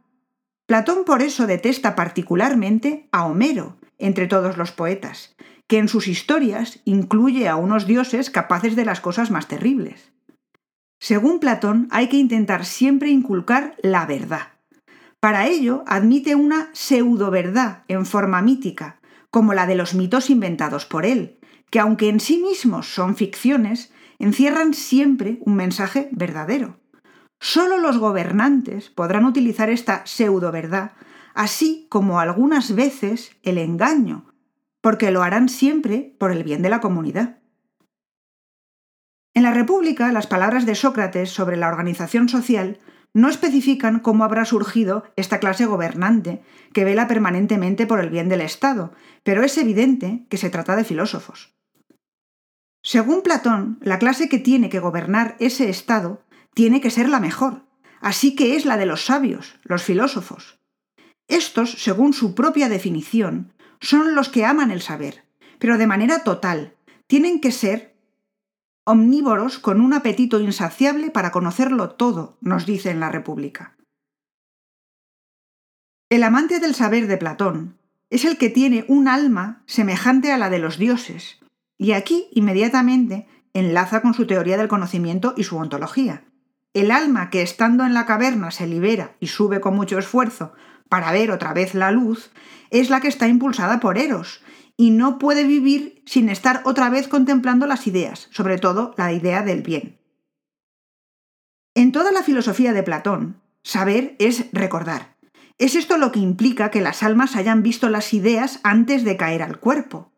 Platón 0.70 1.04
por 1.04 1.24
eso 1.24 1.48
detesta 1.48 1.96
particularmente 1.96 3.10
a 3.12 3.26
Homero 3.26 3.80
entre 3.98 4.28
todos 4.28 4.56
los 4.56 4.72
poetas, 4.72 5.36
que 5.66 5.80
en 5.80 5.88
sus 5.88 6.08
historias 6.08 6.80
incluye 6.86 7.48
a 7.48 7.56
unos 7.56 7.88
dioses 7.88 8.30
capaces 8.30 8.76
de 8.76 8.86
las 8.86 9.02
cosas 9.02 9.32
más 9.32 9.48
terribles. 9.48 10.12
Según 11.00 11.40
Platón, 11.40 11.88
hay 11.90 12.08
que 12.08 12.18
intentar 12.18 12.66
siempre 12.66 13.10
inculcar 13.10 13.78
la 13.82 14.06
verdad. 14.06 14.50
Para 15.20 15.48
ello, 15.48 15.84
admite 15.88 16.36
una 16.36 16.70
pseudo-verdad 16.74 17.84
en 17.88 18.06
forma 18.06 18.44
mítica, 18.44 19.00
como 19.32 19.56
la 19.56 19.66
de 19.66 19.74
los 19.74 19.96
mitos 19.96 20.30
inventados 20.30 20.86
por 20.86 21.04
él, 21.04 21.40
que 21.72 21.80
aunque 21.80 22.10
en 22.10 22.20
sí 22.20 22.38
mismos 22.38 22.94
son 22.94 23.16
ficciones, 23.16 23.92
encierran 24.20 24.76
siempre 24.76 25.40
un 25.42 25.56
mensaje 25.56 26.10
verdadero. 26.12 26.80
Solo 27.40 27.78
los 27.78 27.98
gobernantes 27.98 28.90
podrán 28.90 29.26
utilizar 29.26 29.70
esta 29.70 30.06
pseudo-verdad, 30.06 30.92
así 31.34 31.88
como 31.90 32.20
algunas 32.20 32.76
veces 32.76 33.32
el 33.44 33.58
engaño, 33.58 34.26
porque 34.82 35.12
lo 35.12 35.24
harán 35.24 35.48
siempre 35.48 36.16
por 36.20 36.32
el 36.32 36.44
bien 36.44 36.62
de 36.62 36.70
la 36.70 36.82
comunidad. 36.82 37.40
En 39.34 39.44
la 39.44 39.54
República, 39.54 40.12
las 40.12 40.28
palabras 40.28 40.66
de 40.66 40.76
Sócrates 40.76 41.30
sobre 41.30 41.56
la 41.56 41.70
organización 41.70 42.28
social 42.28 42.80
no 43.14 43.30
especifican 43.30 44.00
cómo 44.00 44.24
habrá 44.24 44.46
surgido 44.46 45.04
esta 45.16 45.40
clase 45.40 45.66
gobernante 45.66 46.44
que 46.74 46.84
vela 46.84 47.08
permanentemente 47.08 47.88
por 47.88 48.00
el 48.00 48.10
bien 48.10 48.30
del 48.30 48.42
Estado, 48.42 48.92
pero 49.24 49.44
es 49.44 49.58
evidente 49.58 50.26
que 50.30 50.38
se 50.38 50.50
trata 50.50 50.76
de 50.76 50.84
filósofos. 50.84 51.56
Según 52.84 53.22
Platón, 53.22 53.80
la 53.82 53.98
clase 53.98 54.30
que 54.30 54.40
tiene 54.40 54.70
que 54.70 54.80
gobernar 54.80 55.36
ese 55.40 55.70
Estado 55.70 56.22
tiene 56.60 56.82
que 56.82 56.92
ser 56.92 57.08
la 57.08 57.22
mejor, 57.22 57.64
así 58.02 58.36
que 58.36 58.58
es 58.58 58.66
la 58.66 58.76
de 58.76 58.86
los 58.86 59.06
sabios, 59.06 59.58
los 59.64 59.82
filósofos. 59.82 60.60
Estos, 61.30 61.72
según 61.72 62.12
su 62.12 62.36
propia 62.36 62.68
definición, 62.68 63.54
son 63.80 64.14
los 64.14 64.28
que 64.28 64.44
aman 64.44 64.70
el 64.70 64.82
saber, 64.82 65.24
pero 65.58 65.78
de 65.78 65.88
manera 65.88 66.26
total, 66.26 66.76
tienen 67.08 67.40
que 67.40 67.54
ser 67.54 67.96
omnívoros 68.84 69.58
con 69.58 69.80
un 69.80 69.94
apetito 69.94 70.42
insaciable 70.42 71.12
para 71.12 71.32
conocerlo 71.32 71.92
todo, 71.92 72.38
nos 72.42 72.66
dice 72.66 72.90
en 72.90 73.00
la 73.00 73.10
República. 73.10 73.78
El 76.10 76.24
amante 76.24 76.60
del 76.60 76.76
saber 76.76 77.08
de 77.08 77.16
Platón 77.16 77.78
es 78.10 78.26
el 78.26 78.38
que 78.38 78.50
tiene 78.50 78.84
un 78.90 79.08
alma 79.08 79.64
semejante 79.66 80.34
a 80.34 80.38
la 80.38 80.50
de 80.50 80.60
los 80.60 80.78
dioses, 80.78 81.40
y 81.78 81.94
aquí 81.94 82.28
inmediatamente 82.34 83.30
enlaza 83.54 84.02
con 84.02 84.14
su 84.14 84.28
teoría 84.28 84.58
del 84.58 84.68
conocimiento 84.68 85.34
y 85.38 85.46
su 85.46 85.56
ontología. 85.56 86.26
El 86.74 86.92
alma 86.92 87.30
que 87.30 87.42
estando 87.42 87.86
en 87.86 87.94
la 87.94 88.06
caverna 88.06 88.52
se 88.52 88.68
libera 88.68 89.16
y 89.20 89.28
sube 89.28 89.60
con 89.60 89.76
mucho 89.76 89.98
esfuerzo 89.98 90.54
para 90.88 91.12
ver 91.12 91.32
otra 91.32 91.54
vez 91.54 91.74
la 91.74 91.92
luz, 91.92 92.32
es 92.70 92.90
la 92.90 93.00
que 93.00 93.08
está 93.08 93.28
impulsada 93.28 93.80
por 93.80 93.98
Eros, 93.98 94.42
y 94.76 94.92
no 94.92 95.20
puede 95.20 95.44
vivir 95.44 96.02
sin 96.06 96.30
estar 96.30 96.62
otra 96.66 96.90
vez 96.90 97.08
contemplando 97.08 97.68
las 97.68 97.86
ideas, 97.86 98.28
sobre 98.32 98.58
todo 98.58 98.94
la 98.98 99.12
idea 99.12 99.42
del 99.42 99.62
bien. 99.62 100.00
En 101.76 101.92
toda 101.92 102.12
la 102.12 102.24
filosofía 102.24 102.74
de 102.74 102.84
Platón, 102.84 103.42
saber 103.64 104.16
es 104.20 104.46
recordar. 104.52 105.16
Es 105.58 105.76
esto 105.76 105.98
lo 105.98 106.12
que 106.12 106.20
implica 106.20 106.72
que 106.72 106.82
las 106.82 107.04
almas 107.04 107.36
hayan 107.36 107.64
visto 107.64 107.90
las 107.90 108.14
ideas 108.14 108.60
antes 108.64 109.04
de 109.04 109.18
caer 109.18 109.44
al 109.44 109.60
cuerpo. 109.60 110.12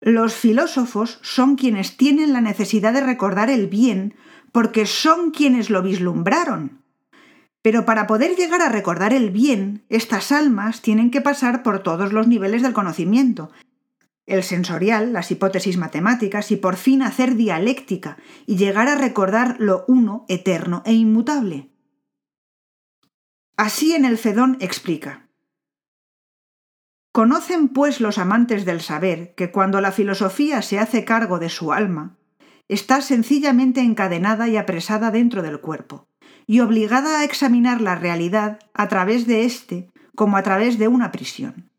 Los 0.00 0.34
filósofos 0.34 1.18
son 1.22 1.56
quienes 1.56 1.96
tienen 1.96 2.32
la 2.32 2.40
necesidad 2.40 2.92
de 2.92 3.00
recordar 3.00 3.50
el 3.50 3.66
bien 3.66 4.14
porque 4.58 4.86
son 4.86 5.30
quienes 5.30 5.70
lo 5.70 5.82
vislumbraron. 5.82 6.82
Pero 7.62 7.84
para 7.84 8.08
poder 8.08 8.34
llegar 8.34 8.60
a 8.60 8.68
recordar 8.68 9.12
el 9.12 9.30
bien, 9.30 9.84
estas 9.88 10.32
almas 10.32 10.82
tienen 10.82 11.12
que 11.12 11.20
pasar 11.20 11.62
por 11.62 11.84
todos 11.84 12.12
los 12.12 12.26
niveles 12.26 12.62
del 12.62 12.72
conocimiento, 12.72 13.52
el 14.26 14.42
sensorial, 14.42 15.12
las 15.12 15.30
hipótesis 15.30 15.76
matemáticas 15.76 16.50
y 16.50 16.56
por 16.56 16.74
fin 16.74 17.02
hacer 17.02 17.36
dialéctica 17.36 18.16
y 18.46 18.56
llegar 18.56 18.88
a 18.88 18.96
recordar 18.96 19.54
lo 19.60 19.84
uno, 19.86 20.24
eterno 20.28 20.82
e 20.84 20.92
inmutable. 20.92 21.70
Así 23.56 23.94
en 23.94 24.04
el 24.04 24.18
Fedón 24.18 24.56
explica. 24.58 25.28
Conocen 27.12 27.68
pues 27.68 28.00
los 28.00 28.18
amantes 28.18 28.64
del 28.64 28.80
saber 28.80 29.36
que 29.36 29.52
cuando 29.52 29.80
la 29.80 29.92
filosofía 29.92 30.62
se 30.62 30.80
hace 30.80 31.04
cargo 31.04 31.38
de 31.38 31.48
su 31.48 31.72
alma, 31.72 32.18
está 32.68 33.00
sencillamente 33.00 33.80
encadenada 33.80 34.48
y 34.48 34.56
apresada 34.56 35.10
dentro 35.10 35.42
del 35.42 35.60
cuerpo, 35.60 36.06
y 36.46 36.60
obligada 36.60 37.20
a 37.20 37.24
examinar 37.24 37.80
la 37.80 37.94
realidad 37.94 38.58
a 38.74 38.88
través 38.88 39.26
de 39.26 39.44
éste 39.44 39.90
como 40.14 40.36
a 40.36 40.42
través 40.42 40.78
de 40.78 40.88
una 40.88 41.12
prisión. 41.12 41.70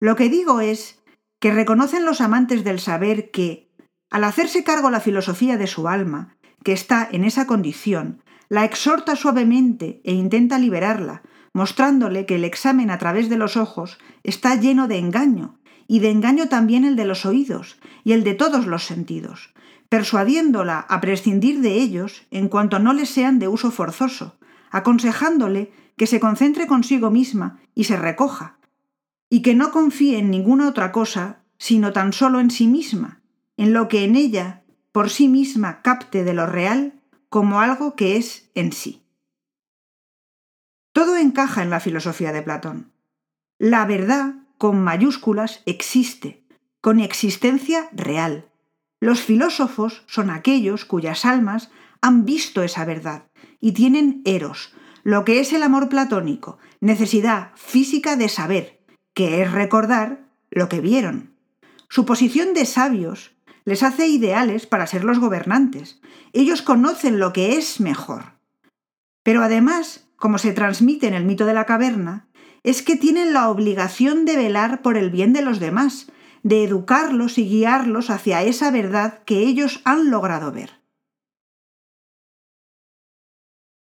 Lo 0.00 0.16
que 0.16 0.28
digo 0.28 0.60
es 0.60 1.02
que 1.40 1.52
reconocen 1.52 2.04
los 2.04 2.20
amantes 2.20 2.64
del 2.64 2.80
saber 2.80 3.30
que, 3.30 3.70
al 4.10 4.24
hacerse 4.24 4.64
cargo 4.64 4.90
la 4.90 5.00
filosofía 5.00 5.56
de 5.56 5.66
su 5.66 5.88
alma, 5.88 6.36
que 6.62 6.72
está 6.72 7.08
en 7.10 7.24
esa 7.24 7.46
condición, 7.46 8.22
la 8.48 8.64
exhorta 8.64 9.16
suavemente 9.16 10.00
e 10.04 10.12
intenta 10.12 10.58
liberarla, 10.58 11.22
mostrándole 11.52 12.26
que 12.26 12.34
el 12.34 12.44
examen 12.44 12.90
a 12.90 12.98
través 12.98 13.28
de 13.28 13.36
los 13.36 13.56
ojos 13.56 13.98
está 14.22 14.54
lleno 14.56 14.88
de 14.88 14.98
engaño, 14.98 15.58
y 15.86 16.00
de 16.00 16.10
engaño 16.10 16.48
también 16.48 16.84
el 16.84 16.96
de 16.96 17.04
los 17.04 17.26
oídos 17.26 17.78
y 18.04 18.12
el 18.12 18.24
de 18.24 18.34
todos 18.34 18.66
los 18.66 18.84
sentidos, 18.84 19.53
persuadiéndola 19.88 20.80
a 20.80 21.00
prescindir 21.00 21.60
de 21.60 21.74
ellos 21.74 22.26
en 22.30 22.48
cuanto 22.48 22.78
no 22.78 22.92
les 22.92 23.10
sean 23.10 23.38
de 23.38 23.48
uso 23.48 23.70
forzoso, 23.70 24.38
aconsejándole 24.70 25.72
que 25.96 26.06
se 26.06 26.20
concentre 26.20 26.66
consigo 26.66 27.10
misma 27.10 27.60
y 27.74 27.84
se 27.84 27.96
recoja, 27.96 28.58
y 29.30 29.42
que 29.42 29.54
no 29.54 29.70
confíe 29.70 30.18
en 30.18 30.30
ninguna 30.30 30.68
otra 30.68 30.92
cosa 30.92 31.40
sino 31.58 31.92
tan 31.92 32.12
solo 32.12 32.40
en 32.40 32.50
sí 32.50 32.66
misma, 32.66 33.22
en 33.56 33.72
lo 33.72 33.88
que 33.88 34.04
en 34.04 34.16
ella 34.16 34.64
por 34.92 35.10
sí 35.10 35.28
misma 35.28 35.82
capte 35.82 36.24
de 36.24 36.34
lo 36.34 36.46
real 36.46 37.00
como 37.28 37.60
algo 37.60 37.96
que 37.96 38.16
es 38.16 38.50
en 38.54 38.72
sí. 38.72 39.02
Todo 40.92 41.16
encaja 41.16 41.62
en 41.62 41.70
la 41.70 41.80
filosofía 41.80 42.32
de 42.32 42.42
Platón. 42.42 42.92
La 43.58 43.84
verdad, 43.86 44.34
con 44.58 44.82
mayúsculas, 44.82 45.62
existe, 45.66 46.44
con 46.80 47.00
existencia 47.00 47.88
real. 47.92 48.48
Los 49.04 49.20
filósofos 49.20 50.02
son 50.06 50.30
aquellos 50.30 50.86
cuyas 50.86 51.26
almas 51.26 51.70
han 52.00 52.24
visto 52.24 52.62
esa 52.62 52.86
verdad 52.86 53.26
y 53.60 53.72
tienen 53.72 54.22
eros, 54.24 54.72
lo 55.02 55.26
que 55.26 55.40
es 55.40 55.52
el 55.52 55.62
amor 55.62 55.90
platónico, 55.90 56.56
necesidad 56.80 57.50
física 57.54 58.16
de 58.16 58.30
saber, 58.30 58.80
que 59.12 59.42
es 59.42 59.52
recordar 59.52 60.24
lo 60.50 60.70
que 60.70 60.80
vieron. 60.80 61.34
Su 61.90 62.06
posición 62.06 62.54
de 62.54 62.64
sabios 62.64 63.36
les 63.66 63.82
hace 63.82 64.06
ideales 64.08 64.64
para 64.66 64.86
ser 64.86 65.04
los 65.04 65.18
gobernantes. 65.18 66.00
Ellos 66.32 66.62
conocen 66.62 67.18
lo 67.18 67.34
que 67.34 67.58
es 67.58 67.80
mejor. 67.80 68.38
Pero 69.22 69.42
además 69.42 70.08
como 70.16 70.38
se 70.38 70.54
transmite 70.54 71.08
en 71.08 71.12
el 71.12 71.26
mito 71.26 71.44
de 71.44 71.52
la 71.52 71.66
caverna, 71.66 72.26
es 72.62 72.80
que 72.80 72.96
tienen 72.96 73.34
la 73.34 73.50
obligación 73.50 74.24
de 74.24 74.38
velar 74.38 74.80
por 74.80 74.96
el 74.96 75.10
bien 75.10 75.34
de 75.34 75.42
los 75.42 75.60
demás, 75.60 76.10
de 76.44 76.62
educarlos 76.62 77.38
y 77.38 77.48
guiarlos 77.48 78.10
hacia 78.10 78.42
esa 78.42 78.70
verdad 78.70 79.24
que 79.24 79.40
ellos 79.40 79.80
han 79.84 80.10
logrado 80.10 80.52
ver. 80.52 80.78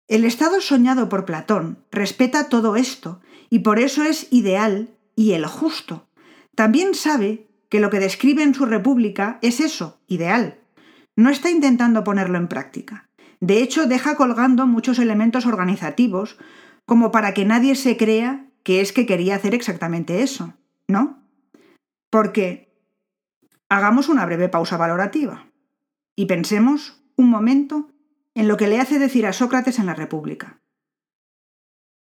El 0.08 0.24
estado 0.24 0.60
soñado 0.60 1.08
por 1.08 1.24
Platón 1.24 1.84
respeta 1.90 2.48
todo 2.48 2.76
esto 2.76 3.20
y 3.50 3.60
por 3.60 3.78
eso 3.78 4.04
es 4.04 4.28
ideal 4.30 4.90
y 5.16 5.32
el 5.32 5.44
justo. 5.44 6.06
También 6.54 6.94
sabe 6.94 7.48
que 7.68 7.80
lo 7.80 7.90
que 7.90 7.98
describe 7.98 8.42
en 8.42 8.54
su 8.54 8.64
república 8.64 9.38
es 9.42 9.58
eso, 9.60 10.00
ideal. 10.06 10.60
No 11.16 11.30
está 11.30 11.50
intentando 11.50 12.04
ponerlo 12.04 12.38
en 12.38 12.48
práctica. 12.48 13.08
De 13.40 13.60
hecho, 13.60 13.86
deja 13.86 14.14
colgando 14.14 14.66
muchos 14.66 15.00
elementos 15.00 15.46
organizativos 15.46 16.38
como 16.86 17.10
para 17.10 17.34
que 17.34 17.44
nadie 17.44 17.74
se 17.74 17.96
crea 17.96 18.46
que 18.62 18.80
es 18.80 18.92
que 18.92 19.06
quería 19.06 19.34
hacer 19.34 19.54
exactamente 19.54 20.22
eso, 20.22 20.54
¿no? 20.86 21.21
Porque 22.12 22.70
hagamos 23.70 24.10
una 24.10 24.26
breve 24.26 24.50
pausa 24.50 24.76
valorativa 24.76 25.50
y 26.14 26.26
pensemos 26.26 27.02
un 27.16 27.30
momento 27.30 27.88
en 28.34 28.48
lo 28.48 28.58
que 28.58 28.68
le 28.68 28.78
hace 28.78 28.98
decir 28.98 29.26
a 29.26 29.32
Sócrates 29.32 29.78
en 29.78 29.86
la 29.86 29.94
República. 29.94 30.60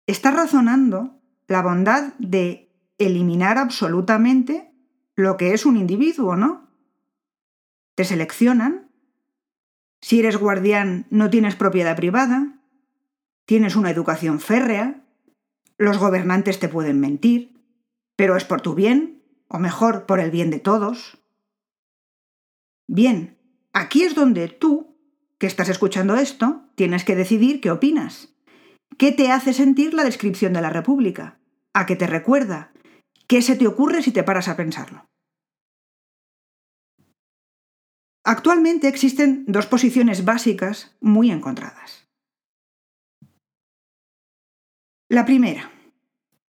Está 0.08 0.32
razonando 0.32 1.22
la 1.48 1.62
bondad 1.62 2.14
de 2.20 2.76
eliminar 2.98 3.58
absolutamente 3.58 4.74
lo 5.16 5.38
que 5.38 5.54
es 5.54 5.66
un 5.66 5.78
individuo, 5.78 6.36
¿no? 6.36 6.68
Te 7.96 8.04
seleccionan 8.04 8.92
si 10.02 10.20
eres 10.20 10.36
guardián 10.36 11.06
no 11.10 11.30
tienes 11.30 11.56
propiedad 11.56 11.96
privada, 11.96 12.60
tienes 13.46 13.78
una 13.78 13.92
educación 13.92 14.42
férrea, 14.42 15.06
los 15.78 16.00
gobernantes 16.00 16.60
te 16.60 16.68
pueden 16.68 17.00
mentir, 17.00 17.64
pero 18.18 18.36
es 18.36 18.44
por 18.44 18.60
tu 18.60 18.76
bien, 18.76 19.21
o 19.52 19.60
mejor, 19.60 20.06
por 20.06 20.22
el 20.22 20.32
bien 20.32 20.50
de 20.50 20.60
todos. 20.60 21.20
Bien, 22.88 23.38
aquí 23.74 24.04
es 24.04 24.16
donde 24.16 24.48
tú, 24.48 24.96
que 25.38 25.48
estás 25.48 25.68
escuchando 25.68 26.16
esto, 26.16 26.70
tienes 26.76 27.04
que 27.04 27.18
decidir 27.18 27.60
qué 27.60 27.70
opinas. 27.70 28.34
¿Qué 28.98 29.12
te 29.12 29.30
hace 29.30 29.54
sentir 29.54 29.94
la 29.94 30.06
descripción 30.06 30.54
de 30.54 30.62
la 30.62 30.70
República? 30.70 31.40
¿A 31.74 31.86
qué 31.86 31.98
te 31.98 32.08
recuerda? 32.08 32.72
¿Qué 33.28 33.42
se 33.42 33.58
te 33.58 33.68
ocurre 33.68 34.02
si 34.02 34.12
te 34.12 34.24
paras 34.24 34.48
a 34.48 34.56
pensarlo? 34.56 35.06
Actualmente 38.24 38.88
existen 38.88 39.44
dos 39.48 39.66
posiciones 39.66 40.24
básicas 40.24 40.96
muy 41.02 41.30
encontradas. 41.30 42.08
La 45.10 45.26
primera. 45.26 45.72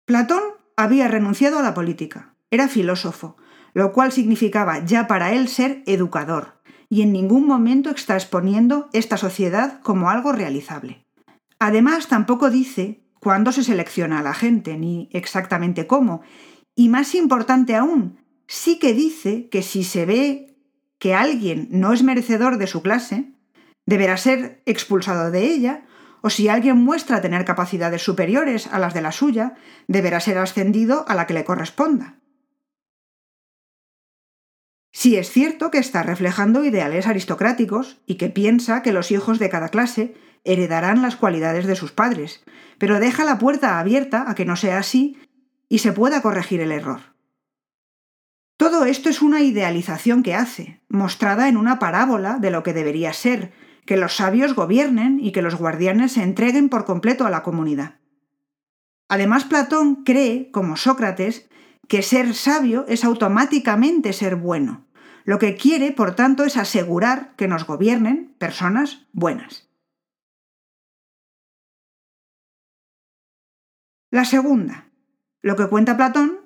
Platón 0.06 0.44
había 0.76 1.08
renunciado 1.08 1.58
a 1.58 1.64
la 1.64 1.74
política, 1.74 2.33
era 2.54 2.68
filósofo, 2.68 3.36
lo 3.74 3.92
cual 3.92 4.12
significaba 4.12 4.86
ya 4.86 5.08
para 5.08 5.34
él 5.34 5.48
ser 5.48 5.82
educador, 5.88 6.62
y 6.88 7.02
en 7.02 7.12
ningún 7.12 7.48
momento 7.48 7.90
está 7.90 8.14
exponiendo 8.14 8.90
esta 8.94 9.18
sociedad 9.18 9.82
como 9.82 10.12
algo 10.12 10.32
realizable. 10.32 11.04
Además, 11.58 12.08
tampoco 12.08 12.52
dice 12.52 13.04
cuándo 13.20 13.52
se 13.52 13.64
selecciona 13.64 14.20
a 14.20 14.22
la 14.24 14.36
gente, 14.36 14.78
ni 14.78 15.10
exactamente 15.12 15.88
cómo, 15.88 16.22
y 16.76 16.90
más 16.90 17.16
importante 17.16 17.76
aún, 17.76 18.20
sí 18.46 18.78
que 18.78 18.94
dice 18.94 19.50
que 19.50 19.64
si 19.64 19.84
se 19.84 20.06
ve 20.06 20.56
que 21.00 21.16
alguien 21.16 21.68
no 21.72 21.92
es 21.92 22.04
merecedor 22.04 22.60
de 22.60 22.68
su 22.68 22.84
clase, 22.84 23.34
deberá 23.88 24.18
ser 24.18 24.62
expulsado 24.68 25.32
de 25.32 25.46
ella, 25.52 25.86
o 26.22 26.30
si 26.30 26.50
alguien 26.50 26.78
muestra 26.78 27.20
tener 27.20 27.46
capacidades 27.46 28.04
superiores 28.04 28.68
a 28.68 28.78
las 28.78 28.94
de 28.94 29.02
la 29.02 29.12
suya, 29.12 29.56
deberá 29.88 30.20
ser 30.20 30.38
ascendido 30.38 31.04
a 31.08 31.16
la 31.16 31.26
que 31.26 31.34
le 31.34 31.44
corresponda. 31.44 32.20
Si 35.04 35.18
es 35.18 35.30
cierto 35.30 35.70
que 35.70 35.80
está 35.80 36.02
reflejando 36.02 36.64
ideales 36.64 37.08
aristocráticos 37.08 38.00
y 38.06 38.16
que 38.16 38.30
piensa 38.30 38.82
que 38.82 38.94
los 38.94 39.12
hijos 39.12 39.38
de 39.38 39.50
cada 39.50 39.68
clase 39.68 40.16
heredarán 40.46 41.02
las 41.02 41.18
cualidades 41.18 41.68
de 41.68 41.76
sus 41.76 41.92
padres, 41.92 42.46
pero 42.78 43.02
deja 43.02 43.26
la 43.26 43.38
puerta 43.38 43.82
abierta 43.82 44.24
a 44.30 44.34
que 44.34 44.46
no 44.46 44.56
sea 44.56 44.78
así 44.78 45.18
y 45.68 45.80
se 45.80 45.92
pueda 45.92 46.22
corregir 46.22 46.62
el 46.62 46.72
error. 46.72 47.02
Todo 48.56 48.86
esto 48.86 49.10
es 49.10 49.22
una 49.22 49.42
idealización 49.42 50.24
que 50.24 50.36
hace, 50.36 50.80
mostrada 50.88 51.50
en 51.50 51.58
una 51.58 51.80
parábola 51.80 52.38
de 52.40 52.52
lo 52.52 52.64
que 52.64 52.72
debería 52.72 53.12
ser, 53.12 53.52
que 53.86 53.98
los 53.98 54.16
sabios 54.16 54.56
gobiernen 54.56 55.20
y 55.20 55.34
que 55.34 55.42
los 55.42 55.56
guardianes 55.56 56.14
se 56.14 56.24
entreguen 56.24 56.70
por 56.70 56.86
completo 56.86 57.26
a 57.26 57.30
la 57.30 57.44
comunidad. 57.44 58.00
Además, 59.10 59.44
Platón 59.44 60.06
cree, 60.06 60.50
como 60.52 60.78
Sócrates, 60.78 61.50
que 61.90 62.04
ser 62.04 62.34
sabio 62.36 62.86
es 62.88 63.04
automáticamente 63.04 64.14
ser 64.14 64.38
bueno. 64.38 64.86
Lo 65.26 65.40
que 65.40 65.56
quiere, 65.56 65.92
por 65.92 66.16
tanto, 66.16 66.44
es 66.44 66.58
asegurar 66.58 67.36
que 67.36 67.48
nos 67.48 67.66
gobiernen 67.66 68.36
personas 68.38 69.06
buenas. 69.14 69.70
La 74.12 74.26
segunda. 74.26 74.90
Lo 75.42 75.56
que 75.56 75.68
cuenta 75.68 75.98
Platón 75.98 76.44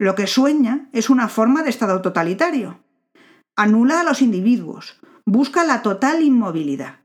lo 0.00 0.14
que 0.14 0.26
sueña 0.26 0.88
es 0.92 1.10
una 1.10 1.28
forma 1.28 1.62
de 1.62 1.68
Estado 1.68 2.00
totalitario. 2.00 2.80
Anula 3.54 4.00
a 4.00 4.02
los 4.02 4.22
individuos, 4.22 4.98
busca 5.26 5.62
la 5.62 5.82
total 5.82 6.22
inmovilidad. 6.22 7.00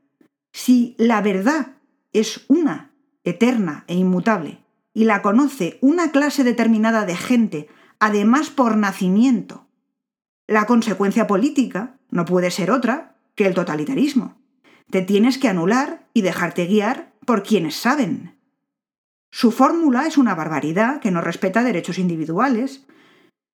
Si 0.50 0.94
la 0.96 1.20
verdad 1.20 1.74
es 2.14 2.46
una, 2.48 2.94
eterna 3.22 3.84
e 3.86 3.96
inmutable, 3.96 4.64
y 4.94 5.04
la 5.04 5.20
conoce 5.20 5.76
una 5.82 6.10
clase 6.10 6.42
determinada 6.42 7.04
de 7.04 7.16
gente, 7.16 7.68
además 8.00 8.48
por 8.48 8.78
nacimiento, 8.78 9.65
la 10.46 10.66
consecuencia 10.66 11.26
política 11.26 11.98
no 12.10 12.24
puede 12.24 12.50
ser 12.50 12.70
otra 12.70 13.16
que 13.34 13.46
el 13.46 13.54
totalitarismo. 13.54 14.40
Te 14.90 15.02
tienes 15.02 15.38
que 15.38 15.48
anular 15.48 16.06
y 16.14 16.22
dejarte 16.22 16.66
guiar 16.66 17.12
por 17.24 17.42
quienes 17.42 17.74
saben. 17.74 18.38
Su 19.30 19.50
fórmula 19.50 20.06
es 20.06 20.16
una 20.16 20.34
barbaridad 20.34 21.00
que 21.00 21.10
no 21.10 21.20
respeta 21.20 21.64
derechos 21.64 21.98
individuales. 21.98 22.86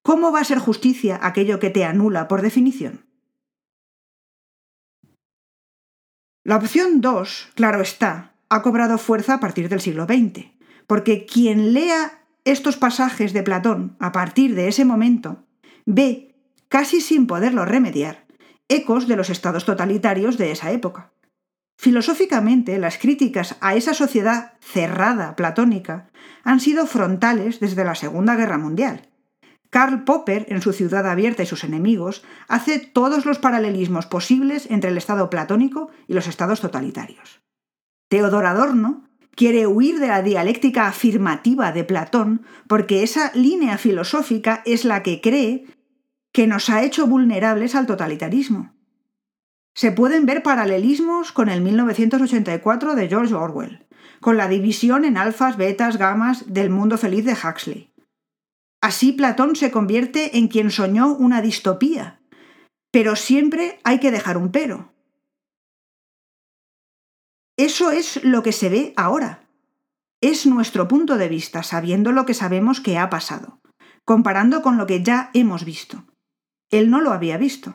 ¿Cómo 0.02 0.30
va 0.30 0.40
a 0.40 0.44
ser 0.44 0.58
justicia 0.58 1.18
aquello 1.22 1.58
que 1.58 1.70
te 1.70 1.84
anula 1.84 2.28
por 2.28 2.42
definición? 2.42 3.06
La 6.44 6.56
opción 6.56 7.00
2, 7.00 7.52
claro 7.54 7.80
está, 7.80 8.34
ha 8.48 8.62
cobrado 8.62 8.98
fuerza 8.98 9.34
a 9.34 9.40
partir 9.40 9.68
del 9.68 9.80
siglo 9.80 10.06
XX, 10.06 10.50
porque 10.86 11.24
quien 11.24 11.72
lea 11.72 12.26
estos 12.44 12.76
pasajes 12.76 13.32
de 13.32 13.44
Platón 13.44 13.96
a 14.00 14.12
partir 14.12 14.54
de 14.54 14.68
ese 14.68 14.84
momento 14.84 15.44
ve, 15.86 16.31
casi 16.72 17.02
sin 17.02 17.26
poderlo 17.26 17.66
remediar, 17.66 18.24
ecos 18.66 19.06
de 19.06 19.14
los 19.14 19.28
estados 19.28 19.66
totalitarios 19.66 20.38
de 20.38 20.52
esa 20.52 20.70
época. 20.70 21.12
Filosóficamente, 21.76 22.78
las 22.78 22.96
críticas 22.96 23.58
a 23.60 23.74
esa 23.74 23.92
sociedad 23.92 24.54
cerrada 24.60 25.36
platónica 25.36 26.08
han 26.44 26.60
sido 26.60 26.86
frontales 26.86 27.60
desde 27.60 27.84
la 27.84 27.94
Segunda 27.94 28.36
Guerra 28.36 28.56
Mundial. 28.56 29.10
Karl 29.68 30.04
Popper, 30.04 30.46
en 30.48 30.62
su 30.62 30.72
Ciudad 30.72 31.06
Abierta 31.06 31.42
y 31.42 31.46
sus 31.46 31.62
enemigos, 31.62 32.24
hace 32.48 32.78
todos 32.78 33.26
los 33.26 33.38
paralelismos 33.38 34.06
posibles 34.06 34.66
entre 34.70 34.88
el 34.88 34.96
Estado 34.96 35.28
platónico 35.28 35.90
y 36.08 36.14
los 36.14 36.26
estados 36.26 36.62
totalitarios. 36.62 37.42
Teodor 38.08 38.46
Adorno 38.46 39.10
quiere 39.36 39.66
huir 39.66 39.98
de 39.98 40.08
la 40.08 40.22
dialéctica 40.22 40.86
afirmativa 40.86 41.70
de 41.70 41.84
Platón 41.84 42.46
porque 42.66 43.02
esa 43.02 43.30
línea 43.34 43.76
filosófica 43.76 44.62
es 44.64 44.86
la 44.86 45.02
que 45.02 45.20
cree 45.20 45.66
que 46.32 46.46
nos 46.46 46.70
ha 46.70 46.82
hecho 46.82 47.06
vulnerables 47.06 47.74
al 47.74 47.86
totalitarismo. 47.86 48.74
Se 49.74 49.92
pueden 49.92 50.26
ver 50.26 50.42
paralelismos 50.42 51.32
con 51.32 51.48
el 51.48 51.60
1984 51.60 52.94
de 52.94 53.08
George 53.08 53.34
Orwell, 53.34 53.86
con 54.20 54.36
la 54.36 54.48
división 54.48 55.04
en 55.04 55.16
alfas, 55.16 55.56
betas, 55.56 55.96
gamas 55.96 56.52
del 56.52 56.70
mundo 56.70 56.98
feliz 56.98 57.24
de 57.24 57.32
Huxley. 57.32 57.92
Así 58.80 59.12
Platón 59.12 59.56
se 59.56 59.70
convierte 59.70 60.38
en 60.38 60.48
quien 60.48 60.70
soñó 60.70 61.14
una 61.14 61.40
distopía, 61.40 62.20
pero 62.90 63.16
siempre 63.16 63.80
hay 63.84 64.00
que 64.00 64.10
dejar 64.10 64.36
un 64.36 64.50
pero. 64.50 64.92
Eso 67.56 67.90
es 67.90 68.22
lo 68.24 68.42
que 68.42 68.52
se 68.52 68.68
ve 68.68 68.92
ahora. 68.96 69.46
Es 70.20 70.46
nuestro 70.46 70.88
punto 70.88 71.16
de 71.16 71.28
vista, 71.28 71.62
sabiendo 71.62 72.12
lo 72.12 72.26
que 72.26 72.34
sabemos 72.34 72.80
que 72.80 72.98
ha 72.98 73.10
pasado, 73.10 73.60
comparando 74.04 74.62
con 74.62 74.78
lo 74.78 74.86
que 74.86 75.02
ya 75.02 75.30
hemos 75.34 75.64
visto. 75.64 76.04
Él 76.72 76.90
no 76.90 77.00
lo 77.00 77.12
había 77.12 77.36
visto. 77.36 77.74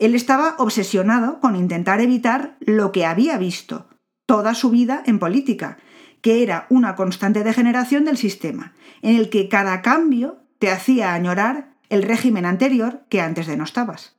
Él 0.00 0.16
estaba 0.16 0.56
obsesionado 0.58 1.38
con 1.40 1.54
intentar 1.54 2.00
evitar 2.00 2.56
lo 2.58 2.90
que 2.90 3.06
había 3.06 3.38
visto 3.38 3.88
toda 4.26 4.54
su 4.54 4.70
vida 4.70 5.02
en 5.06 5.18
política, 5.18 5.78
que 6.22 6.42
era 6.42 6.66
una 6.70 6.96
constante 6.96 7.44
degeneración 7.44 8.04
del 8.04 8.16
sistema, 8.16 8.74
en 9.02 9.16
el 9.16 9.28
que 9.28 9.48
cada 9.48 9.82
cambio 9.82 10.38
te 10.58 10.70
hacía 10.70 11.14
añorar 11.14 11.74
el 11.90 12.02
régimen 12.02 12.46
anterior 12.46 13.04
que 13.08 13.20
antes 13.20 13.46
denostabas. 13.46 14.16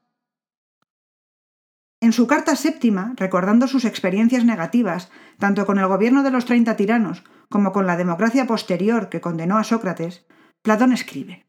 En 2.00 2.14
su 2.14 2.28
carta 2.28 2.56
séptima, 2.56 3.14
recordando 3.16 3.68
sus 3.68 3.86
experiencias 3.86 4.44
negativas, 4.44 5.12
tanto 5.40 5.66
con 5.66 5.80
el 5.80 5.88
gobierno 5.88 6.24
de 6.24 6.32
los 6.32 6.46
treinta 6.46 6.76
tiranos 6.76 7.24
como 7.50 7.72
con 7.72 7.88
la 7.88 7.98
democracia 7.98 8.46
posterior 8.46 9.10
que 9.10 9.22
condenó 9.22 9.58
a 9.58 9.64
Sócrates, 9.64 10.26
Platón 10.62 10.94
escribe 10.94 11.46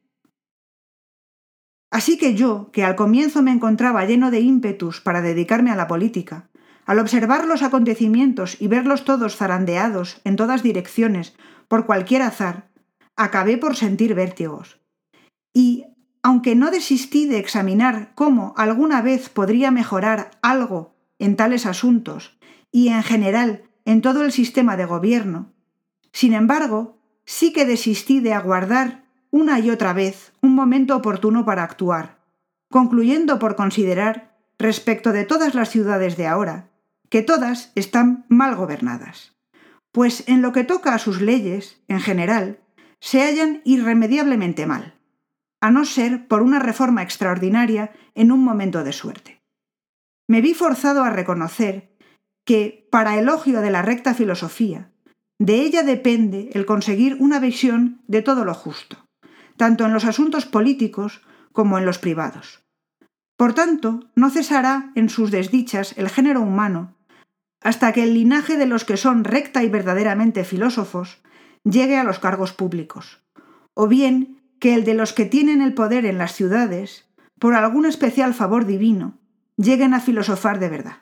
Así 1.92 2.16
que 2.16 2.34
yo, 2.34 2.70
que 2.72 2.84
al 2.84 2.96
comienzo 2.96 3.42
me 3.42 3.52
encontraba 3.52 4.06
lleno 4.06 4.30
de 4.30 4.40
ímpetus 4.40 5.02
para 5.02 5.20
dedicarme 5.20 5.70
a 5.70 5.76
la 5.76 5.88
política, 5.88 6.48
al 6.86 6.98
observar 6.98 7.46
los 7.46 7.62
acontecimientos 7.62 8.56
y 8.58 8.66
verlos 8.66 9.04
todos 9.04 9.36
zarandeados 9.36 10.22
en 10.24 10.36
todas 10.36 10.62
direcciones 10.62 11.34
por 11.68 11.84
cualquier 11.84 12.22
azar, 12.22 12.70
acabé 13.14 13.58
por 13.58 13.76
sentir 13.76 14.14
vértigos. 14.14 14.80
Y, 15.52 15.84
aunque 16.22 16.54
no 16.54 16.70
desistí 16.70 17.26
de 17.26 17.38
examinar 17.38 18.12
cómo 18.14 18.54
alguna 18.56 19.02
vez 19.02 19.28
podría 19.28 19.70
mejorar 19.70 20.30
algo 20.40 20.94
en 21.18 21.36
tales 21.36 21.66
asuntos 21.66 22.38
y 22.70 22.88
en 22.88 23.02
general 23.02 23.64
en 23.84 24.00
todo 24.00 24.24
el 24.24 24.32
sistema 24.32 24.78
de 24.78 24.86
gobierno, 24.86 25.52
sin 26.10 26.32
embargo, 26.32 26.96
sí 27.26 27.52
que 27.52 27.66
desistí 27.66 28.20
de 28.20 28.32
aguardar 28.32 29.01
una 29.32 29.58
y 29.58 29.70
otra 29.70 29.94
vez 29.94 30.32
un 30.42 30.54
momento 30.54 30.94
oportuno 30.94 31.44
para 31.44 31.64
actuar, 31.64 32.18
concluyendo 32.70 33.38
por 33.38 33.56
considerar, 33.56 34.36
respecto 34.58 35.12
de 35.12 35.24
todas 35.24 35.54
las 35.54 35.70
ciudades 35.70 36.16
de 36.16 36.26
ahora, 36.26 36.70
que 37.08 37.22
todas 37.22 37.72
están 37.74 38.26
mal 38.28 38.54
gobernadas, 38.54 39.34
pues 39.90 40.28
en 40.28 40.42
lo 40.42 40.52
que 40.52 40.64
toca 40.64 40.94
a 40.94 40.98
sus 40.98 41.20
leyes, 41.20 41.82
en 41.88 42.00
general, 42.00 42.60
se 43.00 43.22
hallan 43.22 43.62
irremediablemente 43.64 44.66
mal, 44.66 44.98
a 45.60 45.70
no 45.70 45.84
ser 45.84 46.28
por 46.28 46.42
una 46.42 46.58
reforma 46.58 47.02
extraordinaria 47.02 47.90
en 48.14 48.32
un 48.32 48.44
momento 48.44 48.84
de 48.84 48.92
suerte. 48.92 49.42
Me 50.28 50.40
vi 50.40 50.54
forzado 50.54 51.04
a 51.04 51.10
reconocer 51.10 51.96
que, 52.44 52.86
para 52.90 53.18
elogio 53.18 53.60
de 53.60 53.70
la 53.70 53.82
recta 53.82 54.14
filosofía, 54.14 54.92
de 55.38 55.62
ella 55.62 55.82
depende 55.82 56.50
el 56.52 56.66
conseguir 56.66 57.16
una 57.18 57.40
visión 57.40 58.02
de 58.06 58.22
todo 58.22 58.44
lo 58.44 58.54
justo, 58.54 59.01
tanto 59.56 59.84
en 59.84 59.92
los 59.92 60.04
asuntos 60.04 60.46
políticos 60.46 61.22
como 61.52 61.78
en 61.78 61.86
los 61.86 61.98
privados. 61.98 62.62
Por 63.36 63.54
tanto, 63.54 64.10
no 64.14 64.30
cesará 64.30 64.92
en 64.94 65.08
sus 65.08 65.30
desdichas 65.30 65.96
el 65.96 66.08
género 66.08 66.40
humano 66.40 66.94
hasta 67.62 67.92
que 67.92 68.02
el 68.02 68.14
linaje 68.14 68.56
de 68.56 68.66
los 68.66 68.84
que 68.84 68.96
son 68.96 69.24
recta 69.24 69.62
y 69.62 69.68
verdaderamente 69.68 70.44
filósofos 70.44 71.22
llegue 71.64 71.96
a 71.96 72.04
los 72.04 72.18
cargos 72.18 72.52
públicos, 72.52 73.22
o 73.74 73.86
bien 73.86 74.40
que 74.58 74.74
el 74.74 74.84
de 74.84 74.94
los 74.94 75.12
que 75.12 75.26
tienen 75.26 75.62
el 75.62 75.74
poder 75.74 76.04
en 76.06 76.18
las 76.18 76.34
ciudades, 76.34 77.08
por 77.38 77.54
algún 77.54 77.86
especial 77.86 78.34
favor 78.34 78.66
divino, 78.66 79.18
lleguen 79.56 79.94
a 79.94 80.00
filosofar 80.00 80.58
de 80.58 80.68
verdad. 80.68 80.96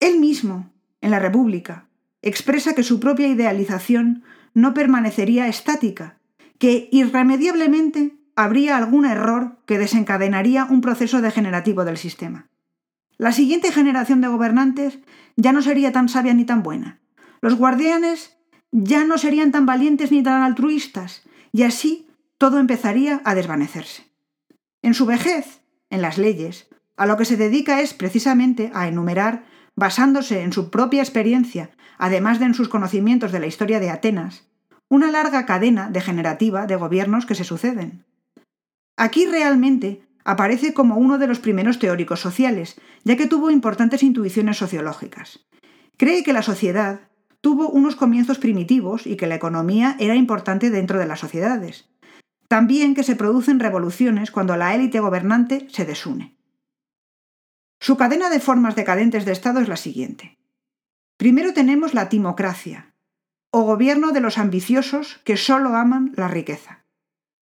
Él 0.00 0.20
mismo, 0.20 0.70
en 1.00 1.10
la 1.10 1.18
República, 1.18 1.88
expresa 2.20 2.74
que 2.74 2.82
su 2.82 3.00
propia 3.00 3.28
idealización 3.28 4.22
no 4.52 4.74
permanecería 4.74 5.48
estática, 5.48 6.18
que 6.58 6.88
irremediablemente 6.92 8.16
habría 8.36 8.76
algún 8.76 9.06
error 9.06 9.58
que 9.66 9.78
desencadenaría 9.78 10.66
un 10.68 10.80
proceso 10.80 11.20
degenerativo 11.20 11.84
del 11.84 11.96
sistema. 11.96 12.48
La 13.16 13.32
siguiente 13.32 13.70
generación 13.70 14.20
de 14.20 14.28
gobernantes 14.28 14.98
ya 15.36 15.52
no 15.52 15.62
sería 15.62 15.92
tan 15.92 16.08
sabia 16.08 16.34
ni 16.34 16.44
tan 16.44 16.62
buena. 16.62 17.00
Los 17.40 17.54
guardianes 17.54 18.36
ya 18.72 19.04
no 19.04 19.18
serían 19.18 19.52
tan 19.52 19.66
valientes 19.66 20.10
ni 20.10 20.22
tan 20.22 20.42
altruistas, 20.42 21.22
y 21.52 21.62
así 21.62 22.08
todo 22.38 22.58
empezaría 22.58 23.20
a 23.24 23.34
desvanecerse. 23.34 24.10
En 24.82 24.94
su 24.94 25.06
vejez, 25.06 25.60
en 25.90 26.02
las 26.02 26.18
leyes, 26.18 26.68
a 26.96 27.06
lo 27.06 27.16
que 27.16 27.24
se 27.24 27.36
dedica 27.36 27.80
es 27.80 27.94
precisamente 27.94 28.70
a 28.74 28.88
enumerar, 28.88 29.44
basándose 29.76 30.42
en 30.42 30.52
su 30.52 30.70
propia 30.70 31.02
experiencia, 31.02 31.70
además 31.98 32.40
de 32.40 32.46
en 32.46 32.54
sus 32.54 32.68
conocimientos 32.68 33.30
de 33.30 33.40
la 33.40 33.46
historia 33.46 33.80
de 33.80 33.90
Atenas, 33.90 34.44
una 34.94 35.10
larga 35.10 35.44
cadena 35.44 35.90
degenerativa 35.90 36.66
de 36.66 36.76
gobiernos 36.76 37.26
que 37.26 37.34
se 37.34 37.42
suceden. 37.42 38.04
Aquí 38.96 39.26
realmente 39.26 40.06
aparece 40.24 40.72
como 40.72 40.96
uno 40.96 41.18
de 41.18 41.26
los 41.26 41.40
primeros 41.40 41.80
teóricos 41.80 42.20
sociales, 42.20 42.80
ya 43.02 43.16
que 43.16 43.26
tuvo 43.26 43.50
importantes 43.50 44.04
intuiciones 44.04 44.56
sociológicas. 44.56 45.40
Cree 45.96 46.22
que 46.22 46.32
la 46.32 46.42
sociedad 46.42 47.00
tuvo 47.40 47.68
unos 47.68 47.96
comienzos 47.96 48.38
primitivos 48.38 49.06
y 49.06 49.16
que 49.16 49.26
la 49.26 49.34
economía 49.34 49.96
era 49.98 50.14
importante 50.14 50.70
dentro 50.70 50.98
de 51.00 51.06
las 51.06 51.20
sociedades. 51.20 51.90
También 52.46 52.94
que 52.94 53.02
se 53.02 53.16
producen 53.16 53.58
revoluciones 53.58 54.30
cuando 54.30 54.56
la 54.56 54.76
élite 54.76 55.00
gobernante 55.00 55.66
se 55.70 55.84
desune. 55.84 56.36
Su 57.80 57.96
cadena 57.96 58.30
de 58.30 58.38
formas 58.38 58.76
decadentes 58.76 59.24
de 59.24 59.32
Estado 59.32 59.60
es 59.60 59.68
la 59.68 59.76
siguiente. 59.76 60.38
Primero 61.16 61.52
tenemos 61.52 61.94
la 61.94 62.08
timocracia, 62.08 62.93
o 63.56 63.62
gobierno 63.62 64.10
de 64.10 64.20
los 64.20 64.36
ambiciosos 64.36 65.20
que 65.22 65.36
solo 65.36 65.76
aman 65.76 66.12
la 66.16 66.26
riqueza. 66.26 66.84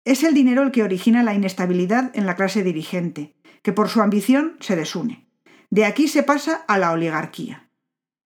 Es 0.05 0.23
el 0.23 0.33
dinero 0.33 0.63
el 0.63 0.71
que 0.71 0.85
origina 0.85 1.25
la 1.25 1.35
inestabilidad 1.35 2.13
en 2.15 2.25
la 2.25 2.37
clase 2.37 2.63
dirigente, 2.63 3.35
que 3.63 3.73
por 3.73 3.89
su 3.89 4.01
ambición 4.01 4.57
se 4.61 4.77
desune. 4.77 5.29
De 5.71 5.85
aquí 5.85 6.07
se 6.07 6.23
pasa 6.23 6.63
a 6.69 6.79
la 6.79 6.93
oligarquía. 6.93 7.69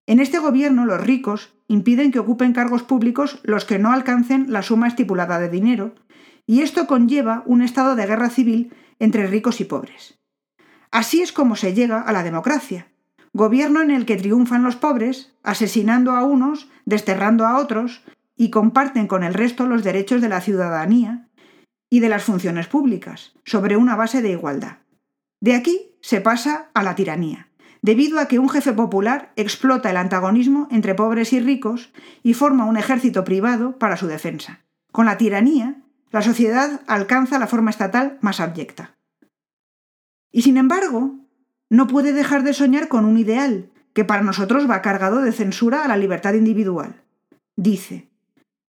En 0.06 0.20
este 0.20 0.38
gobierno 0.38 0.84
los 0.84 1.00
ricos 1.00 1.54
impiden 1.66 2.12
que 2.12 2.18
ocupen 2.18 2.52
cargos 2.52 2.82
públicos 2.82 3.40
los 3.42 3.64
que 3.64 3.78
no 3.78 3.90
alcancen 3.90 4.52
la 4.52 4.60
suma 4.60 4.86
estipulada 4.86 5.38
de 5.38 5.48
dinero, 5.48 5.94
y 6.44 6.60
esto 6.60 6.86
conlleva 6.86 7.42
un 7.46 7.62
estado 7.62 7.96
de 7.96 8.04
guerra 8.04 8.28
civil 8.28 8.74
entre 8.98 9.28
ricos 9.28 9.62
y 9.62 9.64
pobres. 9.64 10.20
Así 10.90 11.22
es 11.22 11.32
como 11.32 11.56
se 11.56 11.72
llega 11.72 12.02
a 12.02 12.12
la 12.12 12.22
democracia, 12.22 12.91
gobierno 13.32 13.82
en 13.82 13.90
el 13.90 14.06
que 14.06 14.16
triunfan 14.16 14.62
los 14.62 14.76
pobres, 14.76 15.32
asesinando 15.42 16.12
a 16.12 16.24
unos, 16.24 16.68
desterrando 16.84 17.46
a 17.46 17.58
otros, 17.58 18.02
y 18.36 18.50
comparten 18.50 19.06
con 19.06 19.24
el 19.24 19.34
resto 19.34 19.66
los 19.66 19.84
derechos 19.84 20.20
de 20.20 20.28
la 20.28 20.40
ciudadanía, 20.40 21.28
y 21.90 22.00
de 22.00 22.08
las 22.08 22.24
funciones 22.24 22.68
públicas, 22.68 23.34
sobre 23.44 23.76
una 23.76 23.96
base 23.96 24.22
de 24.22 24.30
igualdad. 24.30 24.78
De 25.40 25.54
aquí 25.54 25.96
se 26.00 26.20
pasa 26.20 26.70
a 26.74 26.82
la 26.82 26.94
tiranía, 26.94 27.48
debido 27.82 28.18
a 28.18 28.28
que 28.28 28.38
un 28.38 28.48
jefe 28.48 28.72
popular 28.72 29.32
explota 29.36 29.90
el 29.90 29.96
antagonismo 29.96 30.68
entre 30.70 30.94
pobres 30.94 31.32
y 31.32 31.40
ricos 31.40 31.92
y 32.22 32.34
forma 32.34 32.64
un 32.64 32.76
ejército 32.76 33.24
privado 33.24 33.78
para 33.78 33.96
su 33.96 34.06
defensa. 34.06 34.60
Con 34.90 35.06
la 35.06 35.18
tiranía, 35.18 35.82
la 36.10 36.22
sociedad 36.22 36.82
alcanza 36.86 37.38
la 37.38 37.46
forma 37.46 37.70
estatal 37.70 38.18
más 38.20 38.40
abyecta. 38.40 38.94
Y 40.30 40.42
sin 40.42 40.56
embargo, 40.56 41.21
no 41.72 41.86
puede 41.86 42.12
dejar 42.12 42.42
de 42.42 42.52
soñar 42.52 42.88
con 42.88 43.06
un 43.06 43.16
ideal 43.16 43.70
que 43.94 44.04
para 44.04 44.20
nosotros 44.20 44.68
va 44.68 44.82
cargado 44.82 45.22
de 45.22 45.32
censura 45.32 45.82
a 45.82 45.88
la 45.88 45.96
libertad 45.96 46.34
individual. 46.34 47.00
Dice, 47.56 48.10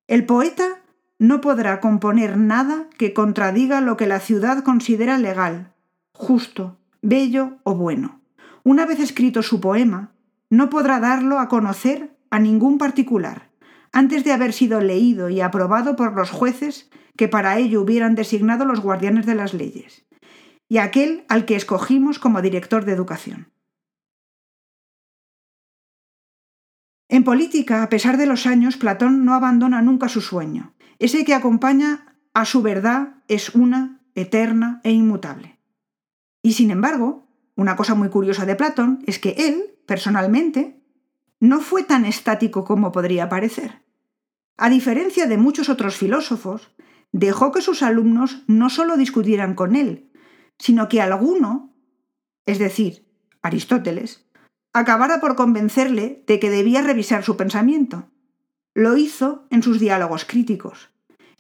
el 0.08 0.26
poeta 0.26 0.80
no 1.20 1.42
podrá 1.42 1.82
componer 1.82 2.38
nada 2.38 2.88
que 2.98 3.14
contradiga 3.14 3.82
lo 3.82 3.98
que 3.98 4.08
la 4.08 4.22
ciudad 4.22 4.64
considera 4.64 5.18
legal, 5.18 5.74
justo, 6.14 6.78
bello 7.02 7.58
o 7.64 7.76
bueno. 7.76 8.22
Una 8.64 8.86
vez 8.86 9.02
escrito 9.02 9.44
su 9.44 9.60
poema, 9.60 10.14
no 10.50 10.70
podrá 10.70 11.02
darlo 11.02 11.40
a 11.40 11.50
conocer 11.50 12.16
a 12.30 12.40
ningún 12.40 12.78
particular, 12.78 13.50
antes 13.92 14.24
de 14.24 14.32
haber 14.32 14.54
sido 14.54 14.80
leído 14.80 15.30
y 15.30 15.42
aprobado 15.42 15.98
por 15.98 16.14
los 16.14 16.32
jueces 16.32 16.90
que 17.18 17.28
para 17.28 17.58
ello 17.58 17.82
hubieran 17.82 18.16
designado 18.16 18.64
los 18.64 18.80
guardianes 18.80 19.26
de 19.26 19.36
las 19.36 19.54
leyes, 19.54 20.06
y 20.74 20.80
aquel 20.80 21.24
al 21.30 21.46
que 21.46 21.56
escogimos 21.56 22.18
como 22.18 22.42
director 22.42 22.84
de 22.84 22.94
educación. 22.94 23.54
En 27.08 27.24
política, 27.24 27.84
a 27.84 27.90
pesar 27.90 28.18
de 28.18 28.26
los 28.26 28.48
años, 28.48 28.78
Platón 28.78 29.24
no 29.24 29.36
abandona 29.36 29.84
nunca 29.84 30.10
su 30.10 30.20
sueño, 30.20 30.74
ese 30.98 31.26
que 31.26 31.36
acompaña 31.36 32.18
a 32.34 32.46
su 32.46 32.64
verdad 32.64 33.22
es 33.28 33.54
una, 33.54 34.02
eterna 34.16 34.82
e 34.84 34.90
inmutable. 34.90 35.60
Y 36.42 36.54
sin 36.54 36.72
embargo, 36.72 37.28
una 37.56 37.76
cosa 37.76 37.94
muy 37.94 38.10
curiosa 38.10 38.48
de 38.48 38.56
Platón 38.56 39.04
es 39.06 39.20
que 39.20 39.36
él, 39.38 39.76
personalmente, 39.86 40.82
no 41.40 41.62
fue 41.62 41.84
tan 41.84 42.04
estático 42.04 42.66
como 42.66 42.92
podría 42.92 43.30
parecer. 43.30 43.84
A 44.58 44.72
diferencia 44.72 45.28
de 45.28 45.38
muchos 45.38 45.70
otros 45.70 45.98
filósofos, 45.98 46.74
dejó 47.12 47.52
que 47.52 47.62
sus 47.62 47.84
alumnos 47.84 48.42
no 48.48 48.72
solo 48.72 48.98
discutieran 48.98 49.54
con 49.54 49.76
él, 49.76 50.10
sino 50.64 50.88
que 50.88 51.02
alguno, 51.02 51.74
es 52.46 52.58
decir, 52.60 53.06
Aristóteles, 53.42 54.26
acabara 54.72 55.20
por 55.20 55.36
convencerle 55.36 56.24
de 56.28 56.40
que 56.40 56.50
debía 56.50 56.82
revisar 56.82 57.24
su 57.24 57.36
pensamiento. 57.36 58.10
Lo 58.74 58.96
hizo 58.96 59.46
en 59.50 59.62
sus 59.62 59.80
diálogos 59.80 60.26
críticos, 60.26 60.94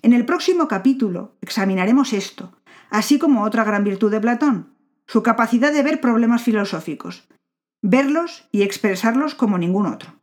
en 0.03 0.11
el 0.11 0.25
próximo 0.25 0.67
capítulo 0.67 1.37
examinaremos 1.39 2.11
esto, 2.11 2.51
así 2.89 3.17
como 3.17 3.43
otra 3.43 3.63
gran 3.63 3.85
virtud 3.85 4.11
de 4.11 4.19
Platón, 4.19 4.75
su 5.07 5.23
capacidad 5.23 5.71
de 5.71 5.81
ver 5.81 6.01
problemas 6.01 6.43
filosóficos, 6.43 7.29
verlos 7.81 8.49
y 8.51 8.63
expresarlos 8.63 9.33
como 9.33 9.57
ningún 9.57 9.85
otro. 9.85 10.19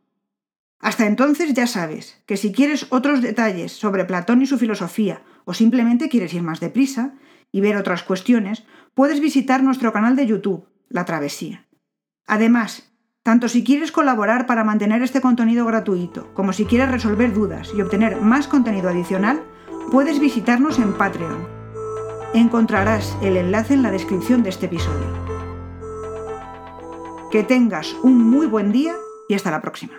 Hasta 0.79 1.07
entonces 1.07 1.55
ya 1.55 1.65
sabes 1.65 2.21
que 2.27 2.37
si 2.37 2.51
quieres 2.51 2.85
otros 2.89 3.23
detalles 3.23 3.71
sobre 3.71 4.05
Platón 4.05 4.43
y 4.43 4.45
su 4.45 4.59
filosofía, 4.59 5.23
o 5.45 5.55
simplemente 5.55 6.09
quieres 6.09 6.35
ir 6.35 6.43
más 6.43 6.59
deprisa 6.59 7.15
y 7.51 7.61
ver 7.61 7.75
otras 7.75 8.03
cuestiones, 8.03 8.63
puedes 8.93 9.19
visitar 9.19 9.63
nuestro 9.63 9.93
canal 9.93 10.15
de 10.15 10.25
YouTube, 10.27 10.67
La 10.89 11.05
Travesía. 11.05 11.67
Además, 12.27 12.91
tanto 13.23 13.47
si 13.49 13.63
quieres 13.63 13.91
colaborar 13.91 14.45
para 14.45 14.63
mantener 14.63 15.01
este 15.03 15.21
contenido 15.21 15.65
gratuito, 15.65 16.33
como 16.33 16.53
si 16.53 16.65
quieres 16.65 16.91
resolver 16.91 17.33
dudas 17.33 17.71
y 17.75 17.81
obtener 17.81 18.19
más 18.21 18.47
contenido 18.47 18.89
adicional, 18.89 19.43
puedes 19.91 20.19
visitarnos 20.19 20.79
en 20.79 20.93
Patreon. 20.93 21.47
Encontrarás 22.33 23.17
el 23.21 23.37
enlace 23.37 23.73
en 23.73 23.83
la 23.83 23.91
descripción 23.91 24.43
de 24.43 24.49
este 24.49 24.67
episodio. 24.67 25.07
Que 27.31 27.43
tengas 27.43 27.93
un 28.03 28.17
muy 28.29 28.47
buen 28.47 28.71
día 28.71 28.95
y 29.29 29.35
hasta 29.35 29.51
la 29.51 29.61
próxima. 29.61 29.93